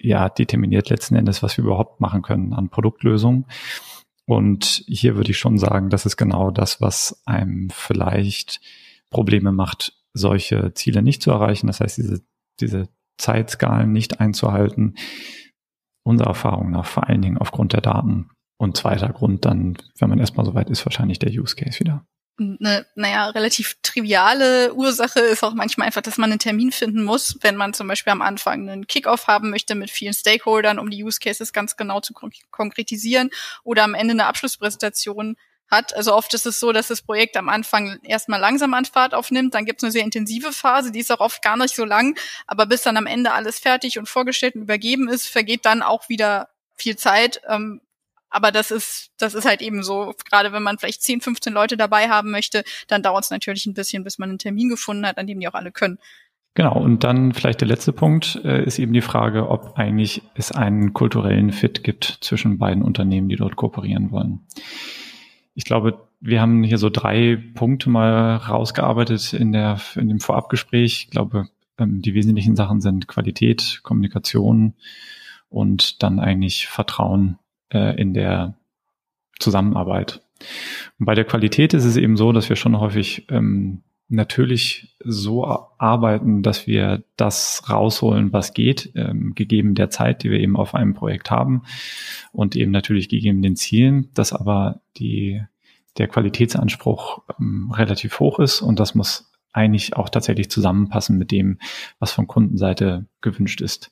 [0.00, 3.46] ja, determiniert letzten Endes, was wir überhaupt machen können an Produktlösungen.
[4.24, 8.60] Und hier würde ich schon sagen, das ist genau das, was einem vielleicht
[9.10, 11.66] Probleme macht, solche Ziele nicht zu erreichen.
[11.66, 12.22] Das heißt, diese,
[12.60, 14.96] diese Zeitskalen nicht einzuhalten.
[16.04, 18.30] Unserer Erfahrung nach vor allen Dingen aufgrund der Daten.
[18.58, 22.06] Und zweiter Grund dann, wenn man erstmal soweit ist, wahrscheinlich der Use Case wieder.
[22.38, 27.38] Eine, naja, relativ triviale Ursache ist auch manchmal einfach, dass man einen Termin finden muss,
[27.40, 31.02] wenn man zum Beispiel am Anfang einen Kickoff haben möchte mit vielen Stakeholdern, um die
[31.02, 32.12] Use Cases ganz genau zu
[32.50, 33.30] konkretisieren
[33.64, 35.36] oder am Ende eine Abschlusspräsentation
[35.70, 35.94] hat.
[35.94, 39.54] Also oft ist es so, dass das Projekt am Anfang erstmal langsam an Fahrt aufnimmt,
[39.54, 42.18] dann gibt es eine sehr intensive Phase, die ist auch oft gar nicht so lang,
[42.46, 46.08] aber bis dann am Ende alles fertig und vorgestellt und übergeben ist, vergeht dann auch
[46.08, 47.40] wieder viel Zeit.
[47.48, 47.80] Ähm,
[48.28, 51.76] aber das ist, das ist halt eben so, gerade wenn man vielleicht 10, 15 Leute
[51.76, 55.18] dabei haben möchte, dann dauert es natürlich ein bisschen, bis man einen Termin gefunden hat,
[55.18, 55.98] an dem die auch alle können.
[56.54, 60.52] Genau, und dann vielleicht der letzte Punkt äh, ist eben die Frage, ob eigentlich es
[60.52, 64.46] einen kulturellen Fit gibt zwischen beiden Unternehmen, die dort kooperieren wollen.
[65.56, 71.04] Ich glaube, wir haben hier so drei Punkte mal rausgearbeitet in, der, in dem Vorabgespräch.
[71.04, 74.74] Ich glaube, ähm, die wesentlichen Sachen sind Qualität, Kommunikation
[75.48, 77.38] und dann eigentlich Vertrauen
[77.72, 78.54] äh, in der
[79.40, 80.20] Zusammenarbeit.
[80.98, 85.44] Und bei der Qualität ist es eben so, dass wir schon häufig ähm, natürlich so
[85.78, 90.74] arbeiten, dass wir das rausholen, was geht, ähm, gegeben der Zeit, die wir eben auf
[90.74, 91.62] einem Projekt haben
[92.32, 95.42] und eben natürlich gegeben den Zielen, dass aber die,
[95.98, 101.58] der Qualitätsanspruch ähm, relativ hoch ist und das muss eigentlich auch tatsächlich zusammenpassen mit dem,
[101.98, 103.90] was von Kundenseite gewünscht ist.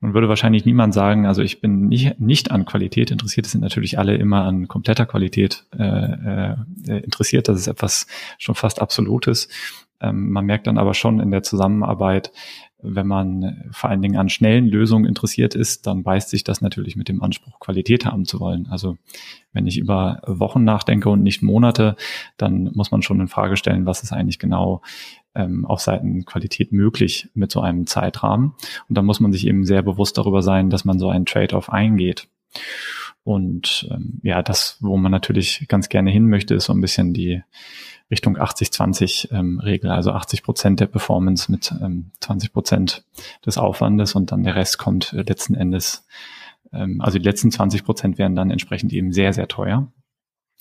[0.00, 3.60] Man würde wahrscheinlich niemand sagen, also ich bin nicht, nicht an Qualität interessiert, es sind
[3.60, 6.56] natürlich alle immer an kompletter Qualität äh, äh,
[7.00, 7.48] interessiert.
[7.48, 8.06] Das ist etwas
[8.38, 9.48] schon fast Absolutes.
[10.00, 12.32] Ähm, man merkt dann aber schon in der Zusammenarbeit,
[12.84, 16.96] wenn man vor allen Dingen an schnellen Lösungen interessiert ist, dann beißt sich das natürlich
[16.96, 18.66] mit dem Anspruch, Qualität haben zu wollen.
[18.70, 18.96] Also
[19.52, 21.96] wenn ich über Wochen nachdenke und nicht Monate,
[22.36, 24.82] dann muss man schon in Frage stellen, was ist eigentlich genau
[25.34, 28.54] ähm, auf Seiten Qualität möglich mit so einem Zeitrahmen.
[28.88, 31.70] Und dann muss man sich eben sehr bewusst darüber sein, dass man so einen Trade-off
[31.70, 32.28] eingeht.
[33.24, 37.14] Und ähm, ja, das, wo man natürlich ganz gerne hin möchte, ist so ein bisschen
[37.14, 37.42] die
[38.10, 43.04] Richtung 80-20 ähm, also 80 Prozent der Performance mit ähm, 20 Prozent
[43.44, 46.06] des Aufwandes und dann der Rest kommt äh, letzten Endes,
[46.72, 49.90] ähm, also die letzten 20 Prozent wären dann entsprechend eben sehr, sehr teuer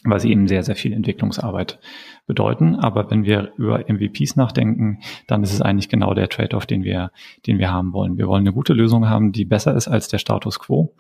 [0.04, 1.80] weil sie eben sehr, sehr viel Entwicklungsarbeit
[2.26, 2.76] bedeuten.
[2.76, 7.12] Aber wenn wir über MVPs nachdenken, dann ist es eigentlich genau der Trade-off, den wir,
[7.48, 8.18] den wir haben wollen.
[8.18, 10.96] Wir wollen eine gute Lösung haben, die besser ist als der Status quo,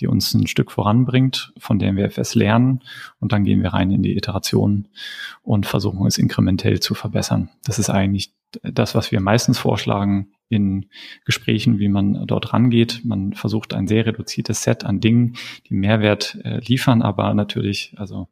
[0.00, 2.80] die uns ein Stück voranbringt, von der wir FS lernen.
[3.20, 4.88] Und dann gehen wir rein in die Iteration
[5.42, 7.50] und versuchen es inkrementell zu verbessern.
[7.64, 10.86] Das ist eigentlich das, was wir meistens vorschlagen in
[11.24, 13.00] Gesprächen, wie man dort rangeht.
[13.04, 15.36] Man versucht ein sehr reduziertes Set an Dingen,
[15.68, 18.28] die Mehrwert äh, liefern, aber natürlich, also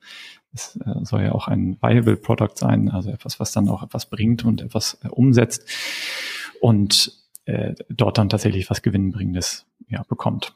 [0.53, 4.11] es äh, soll ja auch ein viable Product sein, also etwas, was dann auch etwas
[4.11, 5.69] bringt und etwas äh, umsetzt
[6.61, 7.13] und
[7.47, 10.55] äh, dort dann tatsächlich was Gewinnbringendes ja, bekommt.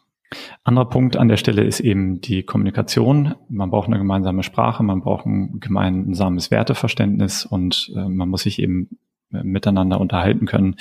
[0.64, 3.34] Anderer Punkt an der Stelle ist eben die Kommunikation.
[3.48, 8.58] Man braucht eine gemeinsame Sprache, man braucht ein gemeinsames Werteverständnis und äh, man muss sich
[8.58, 8.98] eben
[9.32, 10.76] äh, miteinander unterhalten können.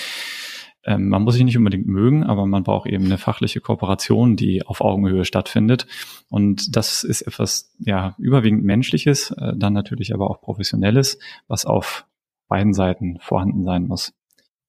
[0.85, 4.65] Ähm, man muss sich nicht unbedingt mögen, aber man braucht eben eine fachliche Kooperation, die
[4.65, 5.87] auf Augenhöhe stattfindet.
[6.29, 12.05] Und das ist etwas, ja, überwiegend Menschliches, äh, dann natürlich aber auch Professionelles, was auf
[12.47, 14.13] beiden Seiten vorhanden sein muss.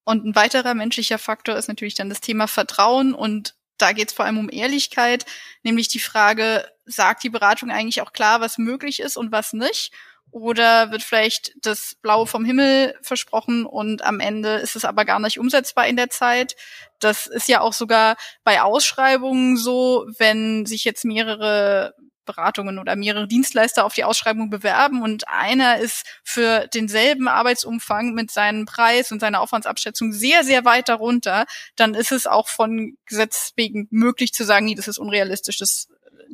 [0.04, 4.14] Und ein weiterer menschlicher Faktor ist natürlich dann das Thema Vertrauen und da geht es
[4.14, 5.26] vor allem um Ehrlichkeit,
[5.62, 9.92] nämlich die Frage, sagt die Beratung eigentlich auch klar, was möglich ist und was nicht?
[10.30, 15.20] Oder wird vielleicht das Blaue vom Himmel versprochen und am Ende ist es aber gar
[15.20, 16.56] nicht umsetzbar in der Zeit?
[16.98, 21.94] Das ist ja auch sogar bei Ausschreibungen so, wenn sich jetzt mehrere
[22.24, 28.30] Beratungen oder mehrere Dienstleister auf die Ausschreibung bewerben und einer ist für denselben Arbeitsumfang mit
[28.30, 31.46] seinem Preis und seiner Aufwandsabschätzung sehr, sehr weit darunter,
[31.76, 35.58] dann ist es auch von Gesetz wegen möglich zu sagen, nee, das ist unrealistisch.
[35.58, 35.88] Das,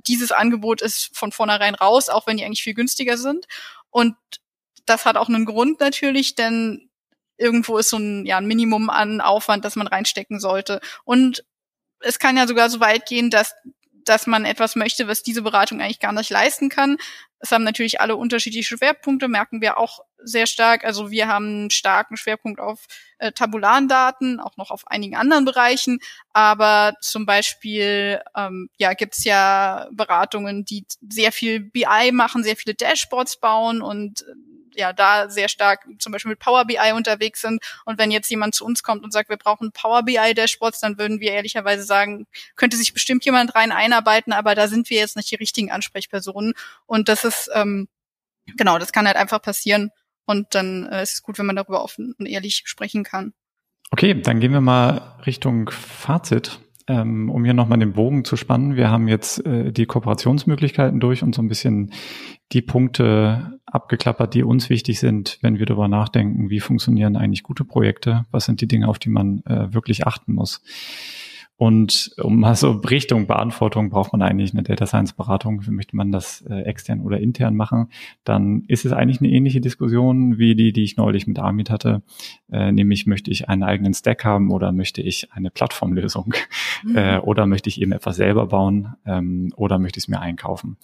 [0.07, 3.47] dieses Angebot ist von vornherein raus, auch wenn die eigentlich viel günstiger sind.
[3.91, 4.17] Und
[4.87, 6.91] das hat auch einen Grund natürlich, denn
[7.37, 10.81] irgendwo ist so ein, ja, ein Minimum an Aufwand, das man reinstecken sollte.
[11.05, 11.45] Und
[12.01, 13.55] es kann ja sogar so weit gehen, dass
[14.11, 16.97] dass man etwas möchte, was diese Beratung eigentlich gar nicht leisten kann.
[17.39, 20.85] Es haben natürlich alle unterschiedliche Schwerpunkte, merken wir auch sehr stark.
[20.85, 22.87] Also wir haben einen starken Schwerpunkt auf
[23.19, 26.01] äh, tabularen Daten, auch noch auf einigen anderen Bereichen.
[26.33, 32.75] Aber zum Beispiel ähm, ja, gibt's ja Beratungen, die sehr viel BI machen, sehr viele
[32.75, 34.25] Dashboards bauen und
[34.75, 37.63] ja da sehr stark zum Beispiel mit Power BI unterwegs sind.
[37.85, 40.99] Und wenn jetzt jemand zu uns kommt und sagt, wir brauchen Power BI Dashboards, dann
[40.99, 45.17] würden wir ehrlicherweise sagen, könnte sich bestimmt jemand rein einarbeiten, aber da sind wir jetzt
[45.17, 46.55] nicht die richtigen Ansprechpersonen.
[46.87, 47.89] Und das ist ähm,
[48.57, 49.91] genau, das kann halt einfach passieren.
[50.27, 53.33] Und dann äh, ist es gut, wenn man darüber offen und ehrlich sprechen kann.
[53.91, 56.61] Okay, dann gehen wir mal Richtung Fazit
[56.91, 61.23] ähm, um hier nochmal den Bogen zu spannen, wir haben jetzt äh, die Kooperationsmöglichkeiten durch
[61.23, 61.93] und so ein bisschen
[62.51, 67.65] die Punkte abgeklappert, die uns wichtig sind, wenn wir darüber nachdenken, wie funktionieren eigentlich gute
[67.65, 70.63] Projekte, was sind die Dinge, auf die man äh, wirklich achten muss.
[71.61, 75.63] Und um mal so Richtung Beantwortung braucht man eigentlich eine Data Science Beratung.
[75.69, 77.91] Möchte man das äh, extern oder intern machen,
[78.25, 82.01] dann ist es eigentlich eine ähnliche Diskussion wie die, die ich neulich mit Amit hatte.
[82.51, 86.33] Äh, nämlich möchte ich einen eigenen Stack haben oder möchte ich eine Plattformlösung
[86.83, 86.97] mhm.
[86.97, 90.79] äh, oder möchte ich eben etwas selber bauen ähm, oder möchte ich es mir einkaufen.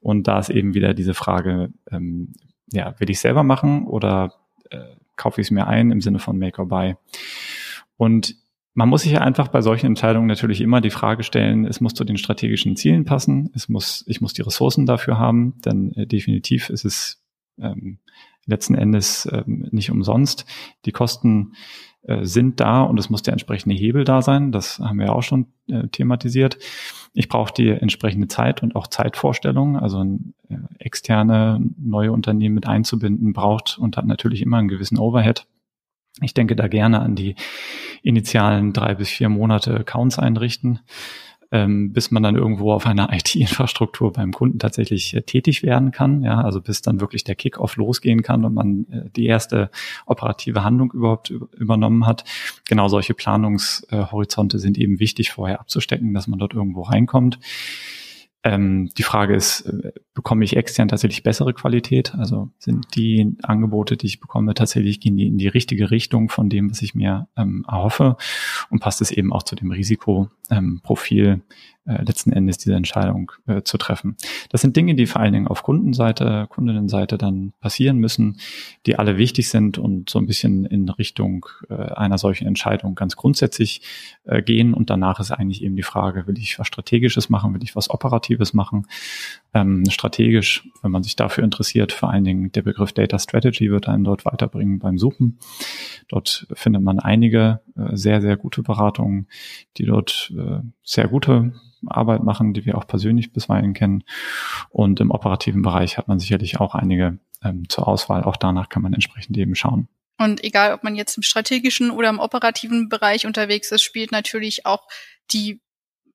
[0.00, 2.32] Und da ist eben wieder diese Frage, ähm,
[2.72, 4.32] ja, will ich selber machen oder
[4.70, 6.96] äh, kaufe ich es mir ein im Sinne von Make or Buy?
[7.96, 8.34] Und
[8.76, 12.04] man muss sich einfach bei solchen Entscheidungen natürlich immer die Frage stellen, es muss zu
[12.04, 16.68] den strategischen Zielen passen, es muss, ich muss die Ressourcen dafür haben, denn äh, definitiv
[16.68, 17.24] ist es
[17.58, 17.98] ähm,
[18.44, 20.44] letzten Endes ähm, nicht umsonst.
[20.84, 21.54] Die Kosten
[22.02, 24.52] äh, sind da und es muss der entsprechende Hebel da sein.
[24.52, 26.58] Das haben wir auch schon äh, thematisiert.
[27.14, 29.78] Ich brauche die entsprechende Zeit und auch Zeitvorstellung.
[29.78, 34.98] Also ein, äh, externe neue Unternehmen mit einzubinden braucht und hat natürlich immer einen gewissen
[34.98, 35.46] Overhead.
[36.20, 37.36] Ich denke da gerne an die
[38.02, 40.80] initialen drei bis vier Monate Accounts einrichten,
[41.52, 46.22] ähm, bis man dann irgendwo auf einer IT-Infrastruktur beim Kunden tatsächlich äh, tätig werden kann.
[46.22, 49.70] Ja, also bis dann wirklich der Kickoff losgehen kann und man äh, die erste
[50.06, 52.24] operative Handlung überhaupt übernommen hat.
[52.68, 57.38] Genau solche Planungshorizonte sind eben wichtig vorher abzustecken, dass man dort irgendwo reinkommt.
[58.46, 62.14] Ähm, die Frage ist, äh, bekomme ich extern tatsächlich bessere Qualität?
[62.14, 66.48] Also sind die Angebote, die ich bekomme, tatsächlich gehen die in die richtige Richtung von
[66.48, 68.16] dem, was ich mir ähm, erhoffe?
[68.70, 71.42] Und passt es eben auch zu dem Risikoprofil, ähm,
[71.86, 74.16] äh, letzten Endes diese Entscheidung äh, zu treffen.
[74.50, 78.38] Das sind Dinge, die vor allen Dingen auf Kundenseite, Kundinnenseite dann passieren müssen,
[78.86, 83.16] die alle wichtig sind und so ein bisschen in Richtung äh, einer solchen Entscheidung ganz
[83.16, 83.82] grundsätzlich
[84.24, 84.74] äh, gehen.
[84.74, 87.90] Und danach ist eigentlich eben die Frage, will ich was Strategisches machen, will ich was
[87.90, 88.86] Operatives machen?
[89.54, 93.88] Ähm, strategisch, wenn man sich dafür interessiert, vor allen Dingen der Begriff Data Strategy wird
[93.88, 95.38] einen dort weiterbringen beim Suchen.
[96.08, 99.28] Dort findet man einige äh, sehr, sehr gute Beratungen,
[99.76, 101.52] die dort äh, sehr gute
[101.86, 104.04] Arbeit machen, die wir auch persönlich bisweilen kennen.
[104.70, 108.24] Und im operativen Bereich hat man sicherlich auch einige ähm, zur Auswahl.
[108.24, 109.88] Auch danach kann man entsprechend eben schauen.
[110.18, 114.64] Und egal, ob man jetzt im strategischen oder im operativen Bereich unterwegs ist, spielt natürlich
[114.64, 114.88] auch
[115.30, 115.60] die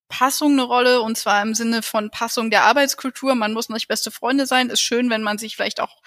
[0.07, 3.35] Passung eine Rolle und zwar im Sinne von Passung der Arbeitskultur.
[3.35, 4.69] Man muss nicht beste Freunde sein.
[4.69, 6.01] Ist schön, wenn man sich vielleicht auch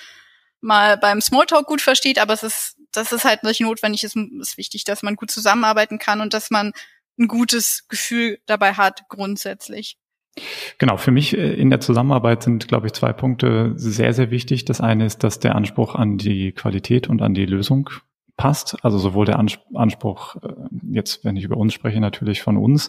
[0.60, 4.02] mal beim Smalltalk gut versteht, aber es ist, das ist halt nicht notwendig.
[4.02, 6.72] Es ist wichtig, dass man gut zusammenarbeiten kann und dass man
[7.18, 9.98] ein gutes Gefühl dabei hat, grundsätzlich.
[10.78, 14.64] Genau, für mich äh, in der Zusammenarbeit sind, glaube ich, zwei Punkte sehr, sehr wichtig.
[14.64, 17.90] Das eine ist, dass der Anspruch an die Qualität und an die Lösung
[18.36, 18.76] passt.
[18.84, 20.54] Also sowohl der Anspruch, äh,
[20.90, 22.88] jetzt wenn ich über uns spreche, natürlich von uns,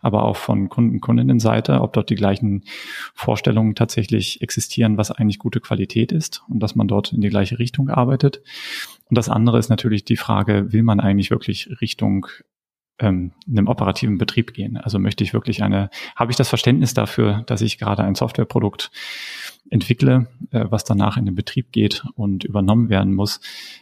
[0.00, 2.64] aber auch von Kunden, Kundinnenseite, ob dort die gleichen
[3.14, 7.58] Vorstellungen tatsächlich existieren, was eigentlich gute Qualität ist und dass man dort in die gleiche
[7.58, 8.42] Richtung arbeitet.
[9.08, 12.26] Und das andere ist natürlich die Frage, will man eigentlich wirklich Richtung
[12.98, 14.76] ähm, einem operativen Betrieb gehen?
[14.76, 18.90] Also möchte ich wirklich eine, habe ich das Verständnis dafür, dass ich gerade ein Softwareprodukt
[19.70, 23.40] entwickle, äh, was danach in den Betrieb geht und übernommen werden muss.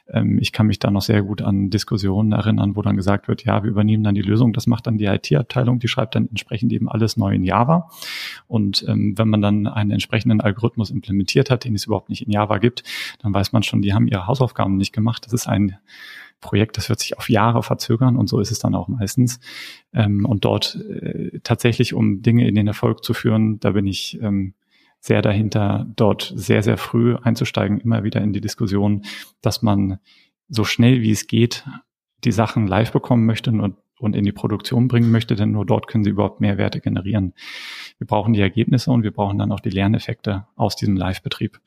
[0.09, 3.45] Ähm, ich kann mich da noch sehr gut an Diskussionen erinnern, wo dann gesagt wird,
[3.45, 6.73] ja, wir übernehmen dann die Lösung, das macht dann die IT-Abteilung, die schreibt dann entsprechend
[6.73, 7.91] eben alles neu in Java.
[8.47, 12.33] Und ähm, wenn man dann einen entsprechenden Algorithmus implementiert hat, den es überhaupt nicht in
[12.33, 12.83] Java gibt,
[13.21, 15.27] dann weiß man schon, die haben ihre Hausaufgaben nicht gemacht.
[15.27, 15.77] Das ist ein
[16.45, 19.41] Projekt, das wird sich auf Jahre verzögern und so ist es dann auch meistens.
[19.95, 24.21] Ähm, und dort äh, tatsächlich, um Dinge in den Erfolg zu führen, da bin ich
[24.21, 24.55] ähm,
[25.01, 29.03] sehr dahinter, dort sehr, sehr früh einzusteigen, immer wieder in die Diskussion,
[29.41, 29.99] dass man
[30.49, 31.65] so schnell wie es geht
[32.25, 35.89] die Sachen live bekommen möchte und, und in die Produktion bringen möchte, denn nur dort
[35.89, 37.35] können sie überhaupt Mehrwerte generieren.
[37.99, 41.61] Wir brauchen die Ergebnisse und wir brauchen dann auch die Lerneffekte aus diesem Live-Betrieb.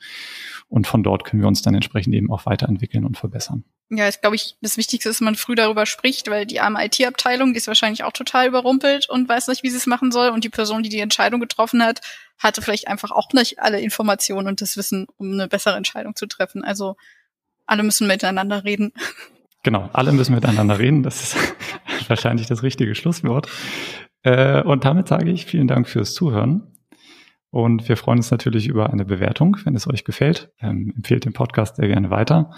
[0.69, 3.63] Und von dort können wir uns dann entsprechend eben auch weiterentwickeln und verbessern.
[3.89, 6.85] Ja, ist glaube ich, das Wichtigste ist, dass man früh darüber spricht, weil die arme
[6.85, 10.29] IT-Abteilung, die ist wahrscheinlich auch total überrumpelt und weiß nicht, wie sie es machen soll.
[10.29, 12.01] Und die Person, die die Entscheidung getroffen hat,
[12.37, 16.25] hatte vielleicht einfach auch nicht alle Informationen und das Wissen, um eine bessere Entscheidung zu
[16.25, 16.63] treffen.
[16.63, 16.97] Also
[17.65, 18.93] alle müssen miteinander reden.
[19.67, 21.03] Genau, alle müssen miteinander reden.
[21.03, 21.55] Das ist
[22.07, 23.49] wahrscheinlich das richtige Schlusswort.
[24.23, 26.71] Äh, und damit sage ich vielen Dank fürs Zuhören.
[27.49, 30.53] Und wir freuen uns natürlich über eine Bewertung, wenn es euch gefällt.
[30.61, 32.51] Ähm, empfehlt den Podcast sehr gerne weiter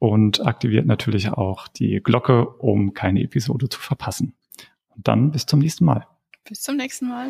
[0.00, 4.34] und aktiviert natürlich auch die Glocke, um keine Episode zu verpassen.
[4.88, 6.08] Und dann bis zum nächsten Mal.
[6.48, 7.28] Bis zum nächsten Mal.